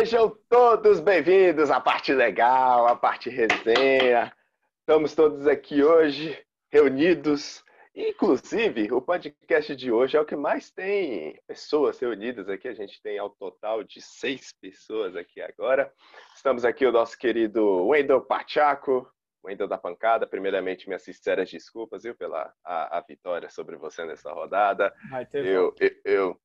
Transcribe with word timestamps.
Sejam 0.00 0.34
todos 0.48 0.98
bem-vindos 0.98 1.70
à 1.70 1.78
parte 1.78 2.10
legal, 2.14 2.86
à 2.86 2.96
parte 2.96 3.28
resenha. 3.28 4.34
Estamos 4.78 5.14
todos 5.14 5.46
aqui 5.46 5.82
hoje 5.82 6.42
reunidos. 6.72 7.62
Inclusive, 7.94 8.90
o 8.92 9.02
podcast 9.02 9.76
de 9.76 9.92
hoje 9.92 10.16
é 10.16 10.20
o 10.20 10.24
que 10.24 10.34
mais 10.34 10.70
tem 10.70 11.38
pessoas 11.46 12.00
reunidas 12.00 12.48
aqui. 12.48 12.66
A 12.66 12.72
gente 12.72 12.98
tem 13.02 13.18
ao 13.18 13.28
total 13.28 13.84
de 13.84 14.00
seis 14.00 14.54
pessoas 14.58 15.14
aqui 15.14 15.38
agora. 15.42 15.92
Estamos 16.34 16.64
aqui 16.64 16.86
o 16.86 16.92
nosso 16.92 17.18
querido 17.18 17.86
Wendel 17.86 18.22
Pachaco, 18.22 19.06
Wendel 19.44 19.68
da 19.68 19.76
Pancada. 19.76 20.26
Primeiramente, 20.26 20.86
minhas 20.88 21.02
sinceras 21.02 21.50
desculpas 21.50 22.04
viu, 22.04 22.16
pela 22.16 22.50
a, 22.64 22.96
a 22.96 23.00
vitória 23.02 23.50
sobre 23.50 23.76
você 23.76 24.02
nessa 24.06 24.32
rodada. 24.32 24.94
Vai 25.10 25.26
ter 25.26 25.44
Eu, 25.44 25.64
volta. 25.64 25.84
eu, 25.84 25.90
eu... 26.06 26.40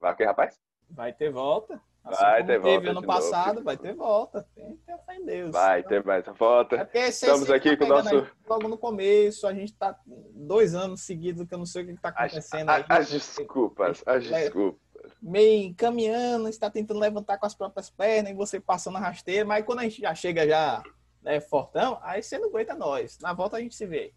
Vai 0.00 0.14
o 0.18 0.24
rapaz? 0.24 0.58
Vai 0.88 1.12
ter 1.12 1.30
volta. 1.30 1.78
Assim 2.04 2.22
Vai 2.22 2.42
ter 2.44 2.46
teve 2.46 2.58
volta 2.74 2.90
ano 2.90 3.02
passado, 3.02 3.52
novo. 3.54 3.64
vai 3.64 3.76
ter 3.78 3.94
volta. 3.94 4.46
Tem 4.54 4.76
que 4.76 4.82
ter 4.84 4.98
fé 5.06 5.16
em 5.16 5.24
Deus. 5.24 5.50
Vai 5.52 5.82
ter 5.82 6.04
mais 6.04 6.26
É 6.28 6.32
volta. 6.32 6.76
porque 6.84 7.10
você 7.10 7.26
Estamos 7.26 7.50
aqui 7.50 7.70
tá 7.70 7.76
com 7.78 7.84
o 7.84 7.88
nosso- 7.88 8.14
aí 8.16 8.26
Logo 8.46 8.68
no 8.68 8.76
começo, 8.76 9.46
a 9.46 9.54
gente 9.54 9.72
tá 9.72 9.98
dois 10.06 10.74
anos 10.74 11.00
seguidos 11.00 11.48
que 11.48 11.54
eu 11.54 11.58
não 11.58 11.64
sei 11.64 11.82
o 11.82 11.86
que 11.86 11.92
está 11.92 12.10
As, 12.10 12.16
acontecendo 12.16 12.68
a- 12.68 12.74
aí. 12.76 12.84
as 12.88 13.08
desculpas, 13.10 14.02
as 14.06 14.30
É. 14.30 14.42
desculpas. 14.44 14.80
Meio 15.22 15.64
encaminhando, 15.68 16.48
está 16.48 16.70
tentando 16.70 17.00
levantar 17.00 17.38
com 17.38 17.46
as 17.46 17.54
próprias 17.54 17.88
pernas 17.88 18.32
e 18.32 18.34
você 18.34 18.60
passando 18.60 18.96
a 18.98 19.00
rasteira, 19.00 19.44
mas 19.46 19.64
quando 19.64 19.78
a 19.80 19.82
gente 19.84 20.00
já 20.02 20.14
chega 20.14 20.46
já 20.46 20.82
né, 21.22 21.40
fortão, 21.40 21.98
aí 22.02 22.22
você 22.22 22.38
não 22.38 22.48
aguenta 22.50 22.74
nós. 22.74 23.18
Na 23.22 23.32
volta 23.32 23.56
a 23.56 23.60
gente 23.60 23.74
se 23.74 23.86
vê. 23.86 24.12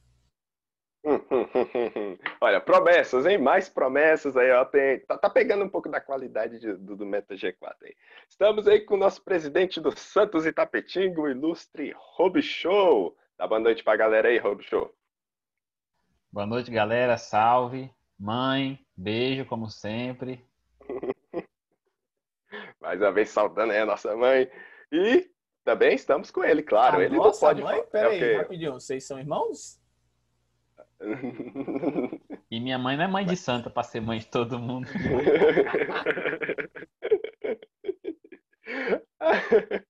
Olha, 2.42 2.60
promessas, 2.60 3.26
hein? 3.26 3.38
Mais 3.38 3.70
promessas 3.70 4.36
aí, 4.36 4.52
ó. 4.52 4.66
Tem, 4.66 5.00
tá, 5.02 5.17
tá 5.17 5.30
pegando 5.30 5.64
um 5.64 5.70
pouco 5.70 5.90
da 5.90 6.02
qualidade 6.02 6.59
de- 6.59 6.73
do, 6.76 6.95
do 6.95 7.06
Meta 7.06 7.36
G4 7.36 7.76
aí. 7.84 7.95
Estamos 8.28 8.67
aí 8.67 8.81
com 8.81 8.95
o 8.95 8.98
nosso 8.98 9.23
presidente 9.23 9.80
do 9.80 9.98
Santos 9.98 10.45
Itapetinga, 10.45 11.22
o 11.22 11.30
ilustre 11.30 11.94
Rob 11.95 12.42
Show. 12.42 13.16
Dá 13.38 13.48
boa 13.48 13.59
noite 13.59 13.84
pra 13.84 13.95
galera 13.95 14.28
aí, 14.28 14.38
Rob 14.38 14.62
Show. 14.64 14.94
Boa 16.31 16.45
noite, 16.45 16.70
galera. 16.72 17.18
Salve. 17.18 17.90
Mãe, 18.20 18.80
beijo, 18.95 19.45
como 19.45 19.70
sempre. 19.70 20.44
Mais 22.81 23.00
uma 23.00 23.12
vez 23.12 23.30
saudando 23.30 23.72
aí 23.72 23.80
a 23.80 23.86
nossa 23.86 24.16
mãe. 24.16 24.50
E 24.92 25.30
também 25.64 25.94
estamos 25.94 26.31
com 26.31 26.44
ele, 26.44 26.64
claro. 26.64 26.98
A 26.98 27.03
ele 27.03 27.16
nossa 27.16 27.30
não 27.30 27.40
pode 27.40 27.62
mãe, 27.62 27.84
peraí, 27.92 28.23
É 28.23 28.36
o 28.36 28.38
rapidinho, 28.40 28.73
vocês 28.73 29.06
são 29.06 29.20
irmãos? 29.20 29.80
E 32.50 32.62
minha 32.62 32.78
mãe 32.78 32.95
não 32.95 33.03
é 33.03 33.08
mãe 33.08 33.26
de 33.26 33.36
santa 33.36 33.70
para 33.70 33.84
ser 33.84 34.00
mãe 34.00 34.20
de 34.20 34.28
todo 34.28 34.58
mundo. 34.58 34.88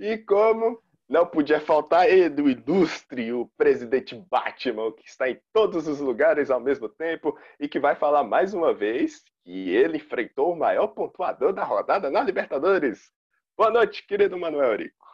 e 0.00 0.18
como 0.18 0.82
não 1.08 1.24
podia 1.26 1.60
faltar 1.60 2.08
ele, 2.08 2.42
o 2.42 2.48
ilustre, 2.48 3.32
o 3.32 3.46
presidente 3.56 4.16
Batman, 4.16 4.90
que 4.92 5.06
está 5.06 5.30
em 5.30 5.40
todos 5.52 5.86
os 5.86 6.00
lugares 6.00 6.50
ao 6.50 6.58
mesmo 6.58 6.88
tempo 6.88 7.38
e 7.60 7.68
que 7.68 7.78
vai 7.78 7.94
falar 7.94 8.24
mais 8.24 8.52
uma 8.52 8.74
vez 8.74 9.22
que 9.44 9.70
ele 9.70 9.98
enfrentou 9.98 10.52
o 10.52 10.58
maior 10.58 10.88
pontuador 10.88 11.52
da 11.52 11.62
rodada 11.62 12.10
na 12.10 12.20
Libertadores. 12.22 13.12
Boa 13.56 13.70
noite, 13.70 14.04
querido 14.06 14.38
Manuel 14.38 14.70
Eurico. 14.70 15.11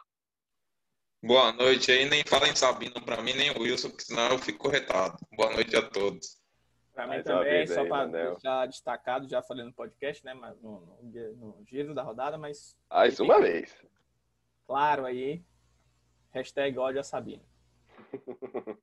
Boa 1.21 1.51
noite 1.51 1.91
aí, 1.91 2.09
nem 2.09 2.23
fala 2.25 2.47
em 2.47 2.55
Sabino 2.55 3.01
pra 3.03 3.21
mim, 3.21 3.33
nem 3.33 3.51
o 3.51 3.61
Wilson, 3.61 3.89
porque 3.89 4.05
senão 4.05 4.29
eu 4.29 4.39
fico 4.39 4.59
corretado. 4.59 5.17
Boa 5.35 5.51
noite 5.51 5.75
a 5.75 5.81
todos. 5.81 6.39
Pra 6.93 7.03
mim 7.03 7.09
Mais 7.09 7.25
também, 7.25 7.67
só 7.67 7.85
para 7.85 8.05
deixar 8.05 8.65
destacado, 8.67 9.27
já 9.27 9.41
falei 9.41 9.65
no 9.65 9.73
podcast, 9.73 10.23
né? 10.23 10.33
Mas 10.33 10.57
no, 10.61 10.79
no, 11.01 11.35
no 11.35 11.65
giro 11.65 11.93
da 11.93 12.03
rodada, 12.03 12.37
mas 12.37 12.73
Mais 12.89 13.19
uma 13.19 13.41
vez. 13.41 13.75
claro 14.65 15.05
aí. 15.05 15.43
Hashtag 16.31 16.77
ódio 16.77 17.01
a 17.01 17.03
Sabina. 17.03 17.43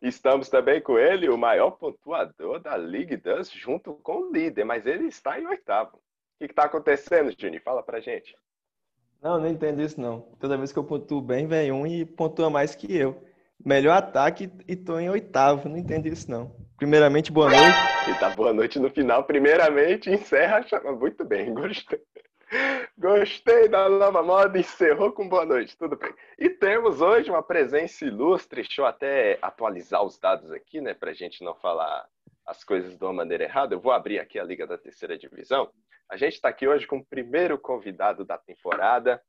Estamos 0.00 0.48
também 0.48 0.80
com 0.80 0.98
ele, 0.98 1.28
o 1.28 1.36
maior 1.36 1.72
pontuador 1.72 2.60
da 2.60 2.76
League 2.76 3.16
Dance, 3.16 3.58
junto 3.58 3.94
com 3.94 4.22
o 4.22 4.32
líder, 4.32 4.64
mas 4.64 4.86
ele 4.86 5.06
está 5.06 5.40
em 5.40 5.46
oitavo. 5.46 5.96
O 5.96 6.00
que 6.38 6.44
está 6.44 6.64
acontecendo, 6.64 7.34
Juni? 7.36 7.58
Fala 7.58 7.82
pra 7.82 8.00
gente. 8.00 8.36
Não, 9.22 9.38
não 9.38 9.46
entendo 9.46 9.82
isso 9.82 10.00
não. 10.00 10.20
Toda 10.38 10.56
vez 10.56 10.72
que 10.72 10.78
eu 10.78 10.84
pontuo 10.84 11.20
bem, 11.20 11.46
vem 11.46 11.70
um 11.70 11.86
e 11.86 12.04
pontua 12.04 12.48
mais 12.48 12.74
que 12.74 12.94
eu. 12.94 13.22
Melhor 13.64 13.96
ataque 13.96 14.50
e 14.66 14.74
tô 14.74 14.98
em 14.98 15.10
oitavo. 15.10 15.68
Não 15.68 15.76
entendo 15.76 16.06
isso 16.06 16.30
não. 16.30 16.54
Primeiramente, 16.78 17.30
boa 17.30 17.50
noite. 17.50 17.76
E 18.10 18.14
tá 18.18 18.30
boa 18.30 18.54
noite 18.54 18.78
no 18.78 18.88
final. 18.88 19.24
Primeiramente, 19.24 20.08
encerra 20.10 20.64
a. 20.72 20.92
Muito 20.92 21.24
bem, 21.24 21.52
gostei. 21.52 22.00
Gostei 22.98 23.68
da 23.68 23.88
nova 23.88 24.22
moda, 24.22 24.58
encerrou 24.58 25.12
com 25.12 25.28
boa 25.28 25.44
noite, 25.44 25.76
tudo 25.76 25.96
bem. 25.96 26.12
E 26.38 26.50
temos 26.50 27.00
hoje 27.00 27.30
uma 27.30 27.42
presença 27.42 28.04
ilustre, 28.04 28.62
deixa 28.62 28.82
eu 28.82 28.86
até 28.86 29.38
atualizar 29.40 30.02
os 30.02 30.18
dados 30.18 30.50
aqui, 30.50 30.80
né, 30.80 30.92
pra 30.92 31.12
gente 31.12 31.44
não 31.44 31.54
falar 31.54 32.04
as 32.44 32.64
coisas 32.64 32.98
de 32.98 33.04
uma 33.04 33.12
maneira 33.12 33.44
errada. 33.44 33.74
Eu 33.74 33.80
vou 33.80 33.92
abrir 33.92 34.18
aqui 34.18 34.38
a 34.38 34.44
Liga 34.44 34.66
da 34.66 34.76
Terceira 34.76 35.16
Divisão. 35.16 35.70
A 36.10 36.16
gente 36.16 36.34
está 36.34 36.48
aqui 36.48 36.66
hoje 36.66 36.88
com 36.88 36.96
o 36.96 37.06
primeiro 37.06 37.56
convidado 37.56 38.24
da 38.24 38.36
temporada, 38.36 39.22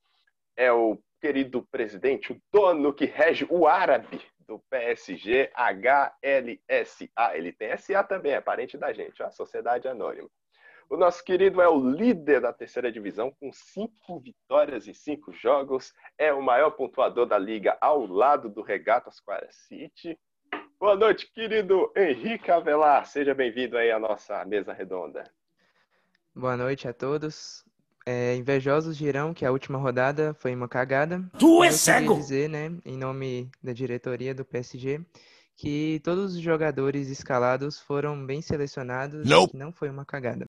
é 0.57 0.71
o 0.71 0.97
querido 1.21 1.63
presidente, 1.71 2.33
o 2.33 2.41
dono 2.51 2.91
que 2.91 3.05
rege 3.05 3.45
o 3.51 3.67
árabe 3.67 4.19
do 4.47 4.57
PSG, 4.67 5.51
HLSA. 5.55 7.35
Ele 7.35 7.53
tem 7.53 7.77
SA 7.77 8.03
também, 8.03 8.31
é 8.31 8.41
parente 8.41 8.79
da 8.79 8.91
gente, 8.91 9.21
a 9.21 9.29
Sociedade 9.29 9.87
Anônima. 9.87 10.27
O 10.89 10.97
nosso 10.97 11.23
querido 11.23 11.61
é 11.61 11.69
o 11.69 11.79
líder 11.79 12.41
da 12.41 12.51
terceira 12.51 12.91
divisão, 12.91 13.31
com 13.39 13.51
cinco 13.53 14.19
vitórias 14.19 14.87
em 14.87 14.93
cinco 14.93 15.31
jogos. 15.31 15.93
É 16.17 16.33
o 16.33 16.41
maior 16.41 16.71
pontuador 16.71 17.27
da 17.27 17.37
liga, 17.37 17.77
ao 17.79 18.07
lado 18.07 18.49
do 18.49 18.63
Regatas 18.63 19.17
Square 19.17 19.47
City. 19.51 20.19
Boa 20.79 20.95
noite, 20.95 21.31
querido 21.31 21.93
Henrique 21.95 22.49
Avelar. 22.49 23.05
Seja 23.05 23.35
bem-vindo 23.35 23.77
aí 23.77 23.91
à 23.91 23.99
nossa 23.99 24.43
mesa 24.45 24.73
redonda. 24.73 25.31
Boa 26.35 26.55
noite 26.55 26.87
a 26.87 26.93
todos. 26.93 27.63
É, 28.05 28.35
invejosos 28.35 28.97
dirão 28.97 29.33
que 29.33 29.45
a 29.45 29.51
última 29.51 29.77
rodada 29.77 30.33
foi 30.39 30.55
uma 30.55 30.67
cagada. 30.67 31.23
Tu 31.37 31.45
é 31.45 31.49
Eu 31.49 31.57
queria 31.59 31.71
cego! 31.71 32.15
dizer, 32.15 32.49
né, 32.49 32.71
em 32.85 32.97
nome 32.97 33.49
da 33.61 33.73
diretoria 33.73 34.33
do 34.33 34.43
PSG, 34.43 35.01
que 35.55 36.01
todos 36.03 36.33
os 36.35 36.41
jogadores 36.41 37.09
escalados 37.09 37.79
foram 37.79 38.25
bem 38.25 38.41
selecionados 38.41 39.25
e 39.25 39.29
Nope. 39.29 39.51
que 39.51 39.57
não 39.57 39.71
foi 39.71 39.89
uma 39.89 40.03
cagada. 40.05 40.45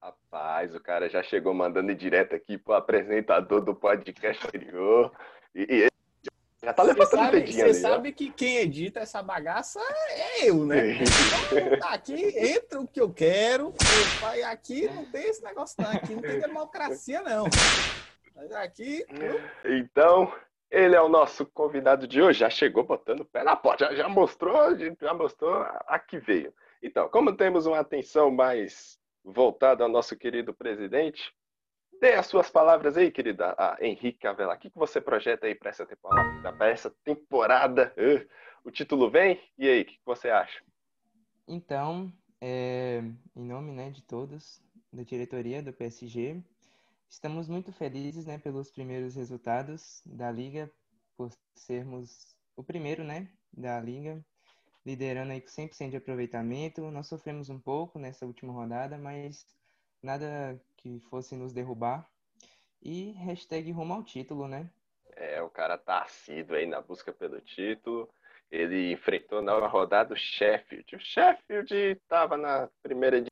Rapaz, 0.00 0.74
o 0.74 0.80
cara 0.80 1.08
já 1.08 1.22
chegou 1.22 1.52
mandando 1.52 1.92
direto 1.94 2.34
aqui 2.36 2.56
pro 2.56 2.74
apresentador 2.74 3.60
do 3.62 3.74
podcast 3.74 4.46
anterior. 4.46 5.10
E, 5.54 5.62
e 5.86 5.90
já 6.62 6.72
tá 6.74 6.82
levantando 6.82 7.20
o 7.20 7.24
sabe, 7.24 7.40
dedinho 7.40 7.56
você 7.58 7.62
ali, 7.70 7.74
sabe 7.74 8.12
que 8.12 8.30
quem 8.30 8.56
edita 8.58 9.00
essa 9.00 9.22
bagaça 9.22 9.80
é 10.10 10.48
eu, 10.48 10.66
né? 10.66 10.92
Então, 10.94 11.78
tá 11.78 11.90
aqui 11.90 12.22
entra 12.36 12.80
o 12.80 12.86
que 12.86 13.00
eu 13.00 13.10
quero. 13.12 13.72
faço- 14.20 14.44
Aqui 14.44 14.86
não 14.88 15.04
tem 15.06 15.28
esse 15.28 15.42
negócio, 15.42 15.76
não. 15.82 15.90
Aqui 15.90 16.14
não 16.14 16.22
tem 16.22 16.40
democracia, 16.40 17.22
não. 17.22 17.44
Mas 18.36 18.52
aqui. 18.52 19.04
Então, 19.64 20.32
ele 20.70 20.94
é 20.94 21.00
o 21.00 21.08
nosso 21.08 21.46
convidado 21.46 22.06
de 22.06 22.20
hoje. 22.20 22.40
Já 22.40 22.50
chegou 22.50 22.84
botando 22.84 23.20
o 23.20 23.24
pé 23.24 23.42
na 23.42 23.56
porta. 23.56 23.86
Já, 23.86 23.94
já 23.94 24.08
mostrou, 24.08 24.76
já 25.00 25.14
mostrou 25.14 25.54
a 25.86 25.98
que 25.98 26.18
veio. 26.18 26.52
Então, 26.82 27.08
como 27.08 27.34
temos 27.34 27.66
uma 27.66 27.78
atenção 27.80 28.30
mais 28.30 28.98
voltada 29.24 29.82
ao 29.84 29.90
nosso 29.90 30.16
querido 30.16 30.52
presidente, 30.54 31.32
dê 32.00 32.14
as 32.14 32.26
suas 32.26 32.50
palavras 32.50 32.96
aí, 32.96 33.10
querida 33.10 33.54
a 33.58 33.76
Henrique 33.80 34.26
Avelar. 34.26 34.56
O 34.56 34.58
que, 34.58 34.70
que 34.70 34.78
você 34.78 35.00
projeta 35.00 35.46
aí 35.46 35.54
para 35.54 35.70
essa 35.70 35.84
temporada? 35.84 36.52
Para 36.52 36.70
essa 36.70 36.90
temporada? 37.04 37.94
Uh, 37.96 38.26
o 38.64 38.70
título 38.70 39.10
vem? 39.10 39.40
E 39.58 39.68
aí, 39.68 39.82
o 39.82 39.84
que, 39.84 39.92
que 39.92 40.06
você 40.06 40.30
acha? 40.30 40.62
Então, 41.46 42.10
é, 42.40 43.02
em 43.36 43.44
nome, 43.44 43.72
né, 43.72 43.90
de 43.90 44.02
todos, 44.02 44.62
da 44.90 45.02
diretoria 45.02 45.62
do 45.62 45.72
PSG, 45.72 46.42
estamos 47.08 47.48
muito 47.48 47.70
felizes, 47.72 48.24
né, 48.24 48.38
pelos 48.38 48.70
primeiros 48.70 49.14
resultados 49.14 50.00
da 50.06 50.30
liga, 50.30 50.70
por 51.16 51.30
sermos 51.54 52.34
o 52.56 52.62
primeiro, 52.62 53.04
né, 53.04 53.28
da 53.52 53.78
liga, 53.78 54.24
liderando 54.86 55.32
aí 55.32 55.40
com 55.40 55.48
100% 55.48 55.90
de 55.90 55.96
aproveitamento. 55.96 56.90
Nós 56.90 57.08
sofremos 57.08 57.50
um 57.50 57.58
pouco 57.58 57.98
nessa 57.98 58.24
última 58.24 58.52
rodada, 58.52 58.96
mas 58.96 59.44
nada 60.02 60.58
que 60.82 61.00
fosse 61.10 61.34
nos 61.36 61.52
derrubar. 61.52 62.08
E 62.82 63.12
hashtag 63.12 63.70
rumo 63.72 63.94
ao 63.94 64.02
título, 64.02 64.48
né? 64.48 64.68
É, 65.16 65.42
o 65.42 65.50
cara 65.50 65.76
tá 65.76 66.02
assíduo 66.02 66.56
aí 66.56 66.66
na 66.66 66.80
busca 66.80 67.12
pelo 67.12 67.40
título. 67.40 68.08
Ele 68.50 68.92
enfrentou 68.92 69.42
na 69.42 69.54
rodada 69.66 70.14
o 70.14 70.16
Sheffield. 70.16 70.96
O 70.96 70.98
Sheffield 70.98 71.74
estava 71.74 72.36
na 72.36 72.68
primeira 72.82 73.18
edição 73.18 73.30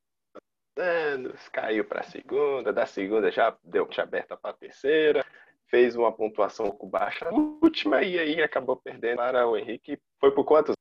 anos, 0.79 1.49
caiu 1.49 1.85
para 1.85 2.01
a 2.01 2.05
segunda, 2.05 2.73
da 2.73 2.87
segunda 2.87 3.31
já 3.31 3.57
deu 3.65 3.89
já 3.91 4.05
aberta 4.05 4.37
para 4.37 4.51
a 4.51 4.55
terceira, 4.55 5.25
fez 5.67 5.97
uma 5.97 6.13
pontuação 6.13 6.67
pouco 6.67 6.87
baixa 6.87 7.25
na 7.25 7.33
última 7.33 8.03
e 8.03 8.19
aí 8.19 8.43
acabou 8.43 8.77
perdendo 8.77 9.17
para 9.17 9.47
o 9.47 9.57
Henrique. 9.57 9.99
Foi 10.21 10.33
por 10.33 10.45
quantos? 10.45 10.77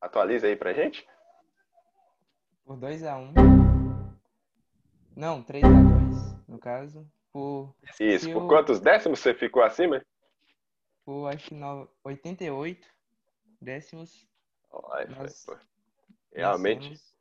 Atualiza 0.00 0.46
aí 0.46 0.56
pra 0.56 0.72
gente. 0.72 1.06
Por 2.64 2.76
2 2.76 3.04
a 3.04 3.16
1 3.16 3.20
um. 3.20 3.59
Não, 5.20 5.42
3x2, 5.42 6.34
no 6.48 6.58
caso. 6.58 7.06
Por, 7.32 7.74
Isso, 8.00 8.32
por 8.32 8.42
eu- 8.42 8.48
quantos 8.48 8.80
décimos 8.80 9.20
você 9.20 9.34
ficou 9.34 9.62
acima? 9.62 10.02
por 11.04 11.26
acho 11.28 11.48
que 11.48 11.54
no- 11.54 11.88
88 12.02 12.88
décimos. 13.60 14.26
Olha, 14.70 15.06
Nós 15.10 15.44
pô. 15.44 15.56
Realmente 16.32 16.88
vencemos. 16.88 17.14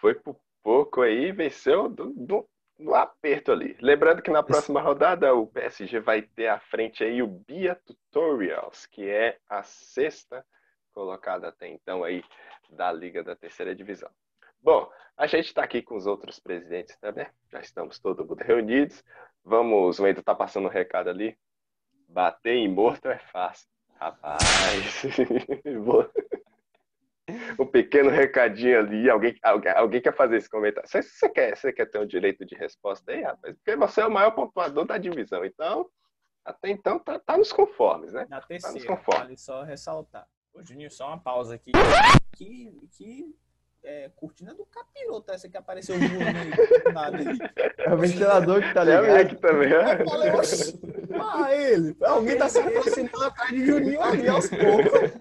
foi 0.00 0.14
por 0.14 0.36
pouco 0.62 1.02
aí, 1.02 1.30
venceu 1.30 1.88
do, 1.88 2.12
do- 2.14 2.48
no 2.78 2.94
aperto 2.94 3.52
ali. 3.52 3.76
Lembrando 3.80 4.22
que 4.22 4.30
na 4.30 4.42
próxima 4.42 4.80
rodada 4.80 5.32
o 5.34 5.46
PSG 5.46 6.00
vai 6.00 6.22
ter 6.22 6.48
à 6.48 6.58
frente 6.58 7.04
aí 7.04 7.22
o 7.22 7.26
Bia 7.28 7.74
Tutorials, 7.76 8.86
que 8.86 9.08
é 9.08 9.38
a 9.48 9.62
sexta 9.62 10.44
colocada 10.92 11.48
até 11.48 11.68
então 11.68 12.02
aí 12.02 12.24
da 12.70 12.90
Liga 12.92 13.22
da 13.22 13.36
Terceira 13.36 13.74
Divisão. 13.74 14.10
Bom, 14.66 14.90
a 15.16 15.28
gente 15.28 15.46
está 15.46 15.62
aqui 15.62 15.80
com 15.80 15.94
os 15.94 16.08
outros 16.08 16.40
presidentes 16.40 16.96
também, 16.96 17.28
já 17.52 17.60
estamos 17.60 18.00
todo 18.00 18.26
mundo 18.26 18.42
reunidos. 18.42 19.00
Vamos, 19.44 20.00
o 20.00 20.02
Wendel 20.02 20.24
tá 20.24 20.34
passando 20.34 20.66
um 20.66 20.68
recado 20.68 21.08
ali. 21.08 21.38
Bater 22.08 22.54
em 22.54 22.68
morto 22.68 23.06
é 23.06 23.16
fácil. 23.16 23.68
Rapaz, 23.94 25.04
um 27.60 27.64
pequeno 27.64 28.10
recadinho 28.10 28.80
ali. 28.80 29.08
Alguém, 29.08 29.38
alguém, 29.40 29.72
alguém 29.72 30.00
quer 30.00 30.16
fazer 30.16 30.38
esse 30.38 30.50
comentário? 30.50 30.90
Você, 30.90 31.00
você 31.00 31.28
quer, 31.28 31.56
você 31.56 31.72
quer 31.72 31.86
ter 31.86 32.00
um 32.00 32.06
direito 32.06 32.44
de 32.44 32.56
resposta 32.56 33.12
aí, 33.12 33.22
rapaz? 33.22 33.54
Porque 33.54 33.76
você 33.76 34.00
é 34.00 34.06
o 34.06 34.10
maior 34.10 34.32
pontuador 34.32 34.84
da 34.84 34.98
divisão. 34.98 35.44
Então, 35.44 35.88
até 36.44 36.70
então, 36.70 36.98
tá, 36.98 37.20
tá 37.20 37.38
nos 37.38 37.52
conformes, 37.52 38.12
né? 38.12 38.26
Na 38.28 38.40
terceira, 38.40 38.84
conforme. 38.84 39.20
vale 39.20 39.36
só 39.36 39.62
ressaltar. 39.62 40.26
Ô, 40.52 40.60
Juninho, 40.60 40.90
só 40.90 41.06
uma 41.06 41.20
pausa 41.20 41.54
aqui. 41.54 41.70
Que, 42.36 42.76
que 42.98 43.32
é, 43.86 44.10
cortina 44.16 44.52
do 44.54 44.66
capiroto 44.66 45.30
essa 45.32 45.48
que 45.48 45.56
apareceu 45.56 45.96
voando 45.98 46.18
aí. 46.18 46.92
nada. 46.92 47.18
É 47.78 47.94
o 47.94 47.96
ventilador 47.96 48.60
que 48.60 48.74
tá 48.74 48.82
É 48.82 48.84
ligado. 48.84 49.16
aqui 49.16 49.36
também? 49.36 49.70
Eu 49.70 50.08
falei, 50.08 50.30
oxi, 50.32 50.80
ah, 51.20 51.54
ele. 51.54 51.96
Alguém 52.02 52.36
tá 52.36 52.48
se 52.48 52.58
aproximando 52.58 53.22
atrás 53.24 53.50
de 53.50 53.64
Juninho 53.66 54.02
ali 54.02 54.28
aos 54.28 54.48
poucos. 54.48 55.12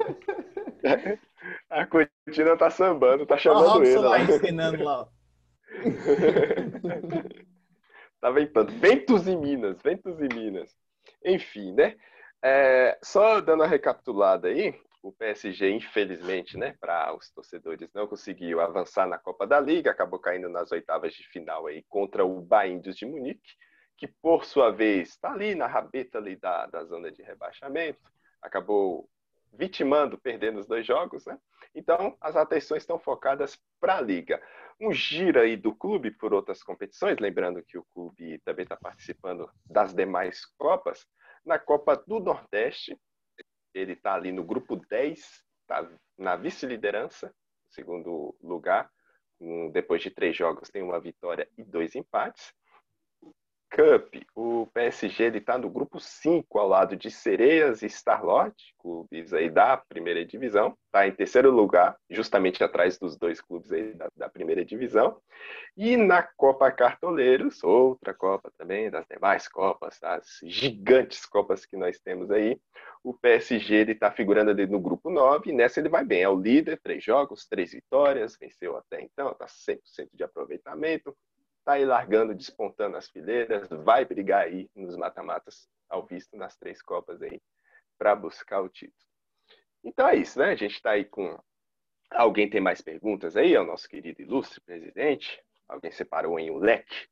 A 1.70 1.86
cortina 1.86 2.58
tá 2.58 2.70
sambando, 2.70 3.26
tá 3.26 3.36
o 3.36 3.38
chamando 3.38 3.84
ele. 3.84 3.98
lá 4.00 4.20
ensinando 4.20 4.84
lá. 4.84 5.02
ó. 5.02 5.08
Tá 8.22 8.32
ventando. 8.32 8.72
Ventos 8.72 9.28
em 9.28 9.38
Minas, 9.38 9.80
ventos 9.84 10.20
em 10.20 10.28
Minas. 10.34 10.76
Enfim, 11.24 11.74
né? 11.74 11.96
É, 12.44 12.98
só 13.04 13.40
dando 13.42 13.62
a 13.64 13.68
recapitulada 13.68 14.48
aí, 14.48 14.74
o 15.06 15.12
PSG, 15.12 15.70
infelizmente, 15.70 16.58
né, 16.58 16.76
para 16.80 17.16
os 17.16 17.30
torcedores, 17.30 17.94
não 17.94 18.08
conseguiu 18.08 18.60
avançar 18.60 19.08
na 19.08 19.20
Copa 19.20 19.46
da 19.46 19.60
Liga, 19.60 19.92
acabou 19.92 20.18
caindo 20.18 20.50
nas 20.50 20.72
oitavas 20.72 21.14
de 21.14 21.24
final 21.28 21.68
aí 21.68 21.84
contra 21.88 22.26
o 22.26 22.42
Baíndios 22.42 22.96
de 22.96 23.06
Munique, 23.06 23.54
que 23.96 24.08
por 24.08 24.46
sua 24.46 24.72
vez 24.72 25.10
está 25.10 25.32
ali 25.32 25.54
na 25.54 25.68
rabeta 25.68 26.18
ali 26.18 26.36
da, 26.36 26.66
da 26.66 26.84
zona 26.86 27.12
de 27.12 27.22
rebaixamento, 27.22 28.00
acabou 28.42 29.08
vitimando, 29.54 30.18
perdendo 30.18 30.60
os 30.60 30.66
dois 30.66 30.88
jogos, 30.88 31.24
né? 31.28 31.38
Então, 31.76 32.18
as 32.20 32.36
atenções 32.36 32.82
estão 32.82 32.98
focadas 32.98 33.60
para 33.80 33.98
a 33.98 34.02
Liga. 34.02 34.42
Um 34.82 34.92
giro 34.92 35.40
aí 35.40 35.56
do 35.56 35.74
clube 35.74 36.10
por 36.10 36.34
outras 36.34 36.64
competições, 36.64 37.20
lembrando 37.20 37.64
que 37.64 37.78
o 37.78 37.86
clube 37.94 38.40
também 38.40 38.64
está 38.64 38.76
participando 38.76 39.48
das 39.70 39.94
demais 39.94 40.46
Copas. 40.58 41.06
Na 41.46 41.60
Copa 41.60 41.96
do 41.96 42.20
Nordeste, 42.20 42.98
ele 43.76 43.94
está 43.94 44.14
ali 44.14 44.32
no 44.32 44.44
grupo 44.44 44.78
10, 44.78 45.44
tá 45.68 45.88
na 46.18 46.36
vice-liderança, 46.36 47.34
segundo 47.70 48.36
lugar. 48.42 48.90
Um, 49.40 49.70
depois 49.70 50.02
de 50.02 50.10
três 50.10 50.36
jogos, 50.36 50.70
tem 50.70 50.82
uma 50.82 51.00
vitória 51.00 51.48
e 51.58 51.64
dois 51.64 51.94
empates. 51.94 52.54
Cup, 53.76 54.16
o 54.34 54.68
PSG 54.68 55.36
está 55.36 55.58
no 55.58 55.70
grupo 55.70 56.00
5, 56.00 56.58
ao 56.58 56.66
lado 56.66 56.96
de 56.96 57.12
Sereias 57.12 57.82
e 57.82 57.88
Starlord, 57.88 58.56
clubes 58.80 59.34
aí 59.34 59.50
da 59.50 59.76
primeira 59.76 60.24
divisão. 60.24 60.78
Está 60.86 61.06
em 61.06 61.12
terceiro 61.12 61.52
lugar, 61.52 61.98
justamente 62.10 62.64
atrás 62.64 62.98
dos 62.98 63.18
dois 63.18 63.42
clubes 63.42 63.70
aí 63.74 63.94
da, 63.94 64.08
da 64.16 64.30
primeira 64.30 64.64
divisão. 64.64 65.20
E 65.76 65.98
na 65.98 66.24
Copa 66.24 66.72
Cartoleiros, 66.72 67.62
outra 67.66 68.14
Copa 68.14 68.50
também, 68.58 68.90
das 68.90 69.06
demais 69.08 69.50
Copas, 69.50 70.00
das 70.00 70.40
gigantes 70.46 71.26
Copas 71.26 71.66
que 71.66 71.76
nós 71.76 72.00
temos 72.00 72.32
aí, 72.32 72.58
o 73.04 73.14
PSG 73.14 73.92
está 73.92 74.10
figurando 74.10 74.52
ali 74.52 74.66
no 74.68 74.80
grupo 74.80 75.10
9, 75.10 75.50
e 75.50 75.54
nessa 75.54 75.82
ele 75.82 75.90
vai 75.90 76.06
bem, 76.06 76.22
é 76.22 76.30
o 76.30 76.40
líder, 76.40 76.80
três 76.82 77.04
jogos, 77.04 77.46
três 77.46 77.74
vitórias, 77.74 78.38
venceu 78.40 78.78
até 78.78 79.02
então, 79.02 79.32
está 79.32 79.46
100% 79.48 80.08
de 80.14 80.24
aproveitamento, 80.24 81.14
está 81.66 81.74
aí 81.74 81.86
largando, 81.86 82.36
despontando 82.36 82.96
as 82.96 83.10
fileiras, 83.10 83.68
vai 83.70 84.06
brigar 84.06 84.44
aí 84.44 84.70
nos 84.76 84.96
mata-matas, 84.96 85.68
ao 85.90 86.06
visto 86.06 86.38
nas 86.38 86.56
três 86.56 86.80
Copas 86.80 87.24
aí, 87.24 87.42
para 87.98 88.16
buscar 88.16 88.62
o 88.62 88.70
título. 88.70 88.94
Então 89.84 90.08
é 90.08 90.16
isso, 90.16 90.38
né? 90.38 90.52
A 90.52 90.56
gente 90.56 90.76
está 90.76 90.92
aí 90.92 91.06
com. 91.06 91.40
Alguém 92.12 92.48
tem 92.48 92.62
mais 92.62 92.82
perguntas 92.82 93.36
aí 93.36 93.56
ao 93.56 93.66
nosso 93.66 93.90
querido 93.90 94.22
ilustre 94.22 94.62
presidente? 94.62 95.42
Alguém 95.68 95.92
separou 95.92 96.40
em 96.40 96.52
um 96.52 96.58
leque 96.58 97.08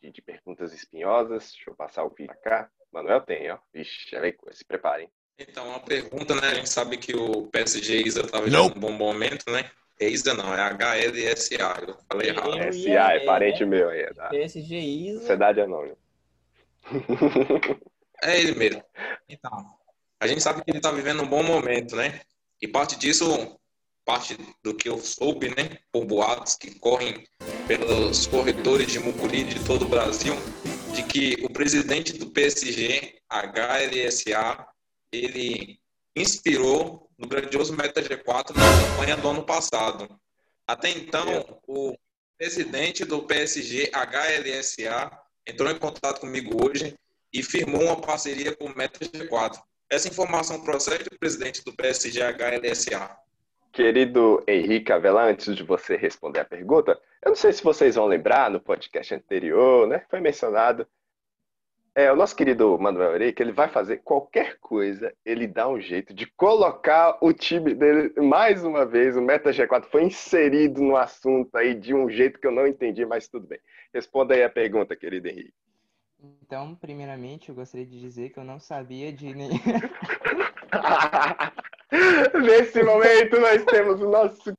de, 0.00 0.10
de 0.10 0.20
perguntas 0.20 0.72
espinhosas? 0.72 1.52
Deixa 1.52 1.70
eu 1.70 1.76
passar 1.76 2.02
o 2.02 2.10
vídeo 2.10 2.26
pra 2.26 2.36
cá. 2.36 2.70
Manuel 2.92 3.20
tem, 3.20 3.52
ó. 3.52 3.58
Vixe, 3.72 4.10
já 4.10 4.20
vem, 4.20 4.36
se 4.50 4.64
preparem. 4.64 5.08
Então, 5.38 5.68
uma 5.68 5.80
pergunta, 5.80 6.34
né? 6.34 6.48
A 6.48 6.54
gente 6.54 6.68
sabe 6.68 6.96
que 6.96 7.14
o 7.14 7.46
PSG 7.46 8.02
Isa 8.02 8.22
estava 8.22 8.44
vivendo 8.44 8.64
um 8.76 8.80
bom 8.80 8.92
momento, 8.92 9.48
né? 9.50 9.70
É 10.02 10.08
Isa 10.08 10.34
não, 10.34 10.52
é 10.52 10.60
HLSA. 10.72 11.84
Eu 11.86 11.96
falei 12.10 12.30
errado. 12.30 12.58
Eu 12.58 12.72
SA 12.72 12.88
ia- 12.88 13.14
é 13.14 13.24
parente 13.24 13.64
meu 13.64 13.88
aí, 13.88 14.12
da 14.14 14.28
PSG 14.30 14.76
Isa. 14.78 15.20
Sociedade 15.20 15.60
Anônima. 15.60 15.96
É 18.24 18.38
ele 18.38 18.54
mesmo. 18.54 18.80
Então, 19.28 19.74
a 20.20 20.28
gente 20.28 20.40
sabe 20.40 20.62
que 20.62 20.70
ele 20.70 20.78
está 20.78 20.92
vivendo 20.92 21.24
um 21.24 21.26
bom 21.26 21.42
momento, 21.42 21.96
né? 21.96 22.20
E 22.60 22.68
parte 22.68 22.96
disso, 22.96 23.58
parte 24.04 24.36
do 24.62 24.72
que 24.76 24.88
eu 24.88 24.96
soube, 24.98 25.48
né? 25.48 25.78
Por 25.90 26.04
boatos 26.04 26.54
que 26.54 26.78
correm 26.78 27.26
pelos 27.66 28.28
corredores 28.28 28.86
de 28.92 29.00
Mucuri 29.00 29.42
de 29.42 29.64
todo 29.64 29.86
o 29.86 29.88
Brasil, 29.88 30.34
de 30.94 31.02
que 31.02 31.44
o 31.44 31.52
presidente 31.52 32.12
do 32.16 32.30
PSG, 32.30 33.16
HLSA, 33.28 34.68
ele 35.10 35.80
inspirou 36.14 37.10
no 37.22 37.28
grandioso 37.28 37.74
Meta 37.76 38.02
G4 38.02 38.56
na 38.56 38.88
campanha 38.90 39.16
do 39.16 39.28
ano 39.28 39.44
passado. 39.44 40.08
Até 40.66 40.90
então, 40.90 41.60
o 41.68 41.96
presidente 42.36 43.04
do 43.04 43.22
PSG, 43.22 43.92
HLSA, 43.94 45.10
entrou 45.46 45.70
em 45.70 45.78
contato 45.78 46.20
comigo 46.20 46.66
hoje 46.66 46.96
e 47.32 47.42
firmou 47.42 47.84
uma 47.84 48.00
parceria 48.00 48.54
com 48.56 48.66
o 48.66 48.76
Meta 48.76 48.98
G4. 49.04 49.56
Essa 49.88 50.08
informação 50.08 50.60
procede 50.64 51.04
do 51.04 51.16
presidente 51.16 51.64
do 51.64 51.72
PSG 51.72 52.20
HLSA. 52.20 53.16
Querido 53.72 54.42
Henrique 54.46 54.92
Avelar, 54.92 55.28
antes 55.28 55.54
de 55.54 55.62
você 55.62 55.96
responder 55.96 56.40
a 56.40 56.44
pergunta, 56.44 57.00
eu 57.24 57.30
não 57.30 57.36
sei 57.36 57.52
se 57.52 57.62
vocês 57.62 57.94
vão 57.94 58.06
lembrar 58.06 58.50
no 58.50 58.60
podcast 58.60 59.14
anterior, 59.14 59.86
né? 59.86 60.04
Foi 60.10 60.20
mencionado. 60.20 60.86
É, 61.94 62.10
o 62.10 62.16
nosso 62.16 62.34
querido 62.34 62.78
Manuel 62.78 63.14
Ereika, 63.14 63.42
ele 63.42 63.52
vai 63.52 63.68
fazer 63.68 63.98
qualquer 63.98 64.58
coisa, 64.58 65.12
ele 65.26 65.46
dá 65.46 65.68
um 65.68 65.78
jeito 65.78 66.14
de 66.14 66.26
colocar 66.26 67.18
o 67.20 67.34
time 67.34 67.74
dele, 67.74 68.14
mais 68.18 68.64
uma 68.64 68.86
vez, 68.86 69.14
o 69.14 69.20
Meta 69.20 69.50
G4 69.50 69.84
foi 69.90 70.04
inserido 70.04 70.80
no 70.80 70.96
assunto 70.96 71.54
aí 71.54 71.74
de 71.74 71.92
um 71.94 72.08
jeito 72.08 72.40
que 72.40 72.46
eu 72.46 72.52
não 72.52 72.66
entendi, 72.66 73.04
mas 73.04 73.28
tudo 73.28 73.46
bem. 73.46 73.58
Responda 73.92 74.32
aí 74.32 74.42
a 74.42 74.48
pergunta, 74.48 74.96
querido 74.96 75.28
Henrique. 75.28 75.52
Então, 76.42 76.74
primeiramente, 76.76 77.50
eu 77.50 77.54
gostaria 77.54 77.84
de 77.84 78.00
dizer 78.00 78.30
que 78.30 78.38
eu 78.38 78.44
não 78.44 78.58
sabia 78.58 79.12
de 79.12 79.34
nem... 79.36 79.50
Nesse 82.42 82.82
momento, 82.82 83.38
nós 83.38 83.62
temos 83.66 84.00
o 84.00 84.08
nosso 84.08 84.56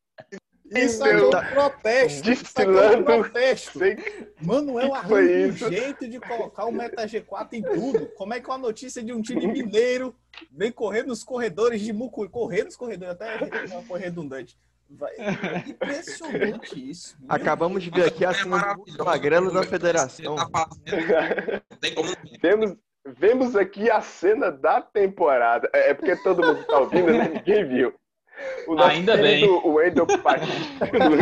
Isso 0.66 1.04
aqui 1.04 1.14
é 1.14 1.26
um 1.26 1.30
protesto. 1.30 2.32
Isso 2.32 2.44
aqui 2.56 2.62
é 2.62 2.66
um 2.70 2.74
Destilando. 2.74 3.04
protesto. 3.06 3.80
Sei- 3.80 3.98
Manuel 4.42 4.94
arranja 4.96 5.16
um 5.16 5.50
isso? 5.50 5.70
jeito 5.72 6.08
de 6.08 6.20
colocar 6.20 6.66
o 6.66 6.72
Meta 6.72 7.06
G4 7.06 7.54
em 7.54 7.62
tudo. 7.62 8.08
Como 8.16 8.34
é 8.34 8.40
que 8.40 8.48
uma 8.48 8.58
notícia 8.58 9.04
de 9.04 9.14
um 9.14 9.22
time 9.22 9.46
mineiro 9.48 10.16
vem 10.52 10.72
correr 10.72 11.04
nos 11.04 11.24
corredores 11.24 11.82
de 11.82 11.92
Mucuri? 11.94 12.30
Correr 12.30 12.64
nos 12.64 12.76
corredores, 12.76 13.14
até 13.14 13.68
não 13.68 13.84
foi 13.84 14.00
redundante. 14.00 14.58
Vai- 14.90 15.14
é 15.18 15.70
impressionante 15.70 16.90
isso. 16.90 17.16
Meu 17.20 17.28
Acabamos 17.36 17.82
de 17.84 17.90
ver 17.90 18.06
aqui 18.06 18.26
a 18.26 18.30
É 18.30 18.34
cena 18.34 18.50
maravilhoso 18.58 18.98
do 18.98 19.06
magrelo 19.06 19.48
como 19.48 19.60
da 19.62 19.66
federação. 19.68 20.36
Você 20.38 20.46
tá 20.52 20.68
fazendo. 20.68 21.64
Não 21.72 21.78
tem 21.80 21.94
como 21.96 22.10
não. 22.10 22.78
Vemos, 23.18 23.54
aqui 23.58 23.90
a 23.92 24.00
cena 24.02 24.50
da 24.50 24.82
temporada. 24.82 25.70
É 25.74 25.90
é 25.90 25.94
porque 25.94 26.16
todo 26.24 26.42
mundo 26.46 26.64
tá 26.66 26.80
ouvindo, 26.80 27.12
né? 27.12 27.28
Ninguém 27.34 27.68
viu. 27.68 27.94
O 28.68 28.82
Ainda 28.82 29.18
querido 29.18 29.68
Wendel 29.68 30.08
Pacheco. 30.08 30.52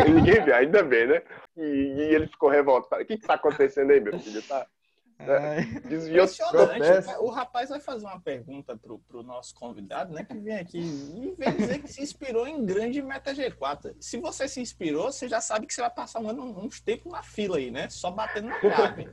Ninguém 0.10 0.44
viu, 0.44 0.56
ainda 0.56 0.84
bem, 0.84 1.08
né? 1.08 1.22
E, 1.58 1.62
e 1.62 2.02
ele 2.16 2.28
ficou 2.28 2.50
revoltado. 2.50 3.02
O 3.02 3.06
que, 3.06 3.18
que 3.18 3.28
tá 3.28 3.34
acontecendo 3.34 3.92
aí, 3.92 4.00
meu 4.00 4.18
filho? 4.20 4.42
Tá, 4.44 4.66
Ai, 5.28 5.66
Desviou. 5.86 6.26
O 7.20 7.30
rapaz 7.30 7.70
vai 7.70 7.80
fazer 7.80 8.06
uma 8.06 8.20
pergunta 8.20 8.76
pro, 8.76 9.00
pro 9.00 9.22
nosso 9.22 9.54
convidado, 9.54 10.14
né? 10.14 10.24
Que 10.24 10.38
vem 10.38 10.58
aqui 10.58 10.80
e 10.80 11.36
vem 11.38 11.56
dizer 11.56 11.82
que 11.82 11.88
se 11.88 12.02
inspirou 12.02 12.48
em 12.48 12.66
grande 12.66 13.02
Meta 13.02 13.34
G4. 13.34 13.96
Se 14.00 14.18
você 14.18 14.48
se 14.48 14.60
inspirou, 14.60 15.12
você 15.12 15.28
já 15.28 15.40
sabe 15.40 15.68
que 15.68 15.74
você 15.74 15.82
vai 15.82 15.92
passar 15.92 16.20
um 16.20 16.30
ano, 16.30 16.44
uns 16.60 16.82
tempos 16.82 17.12
na 17.12 17.22
fila 17.22 17.58
aí, 17.58 17.70
né? 17.70 17.88
Só 17.90 18.10
batendo 18.10 18.48
na 18.48 18.60
trave. 18.60 19.08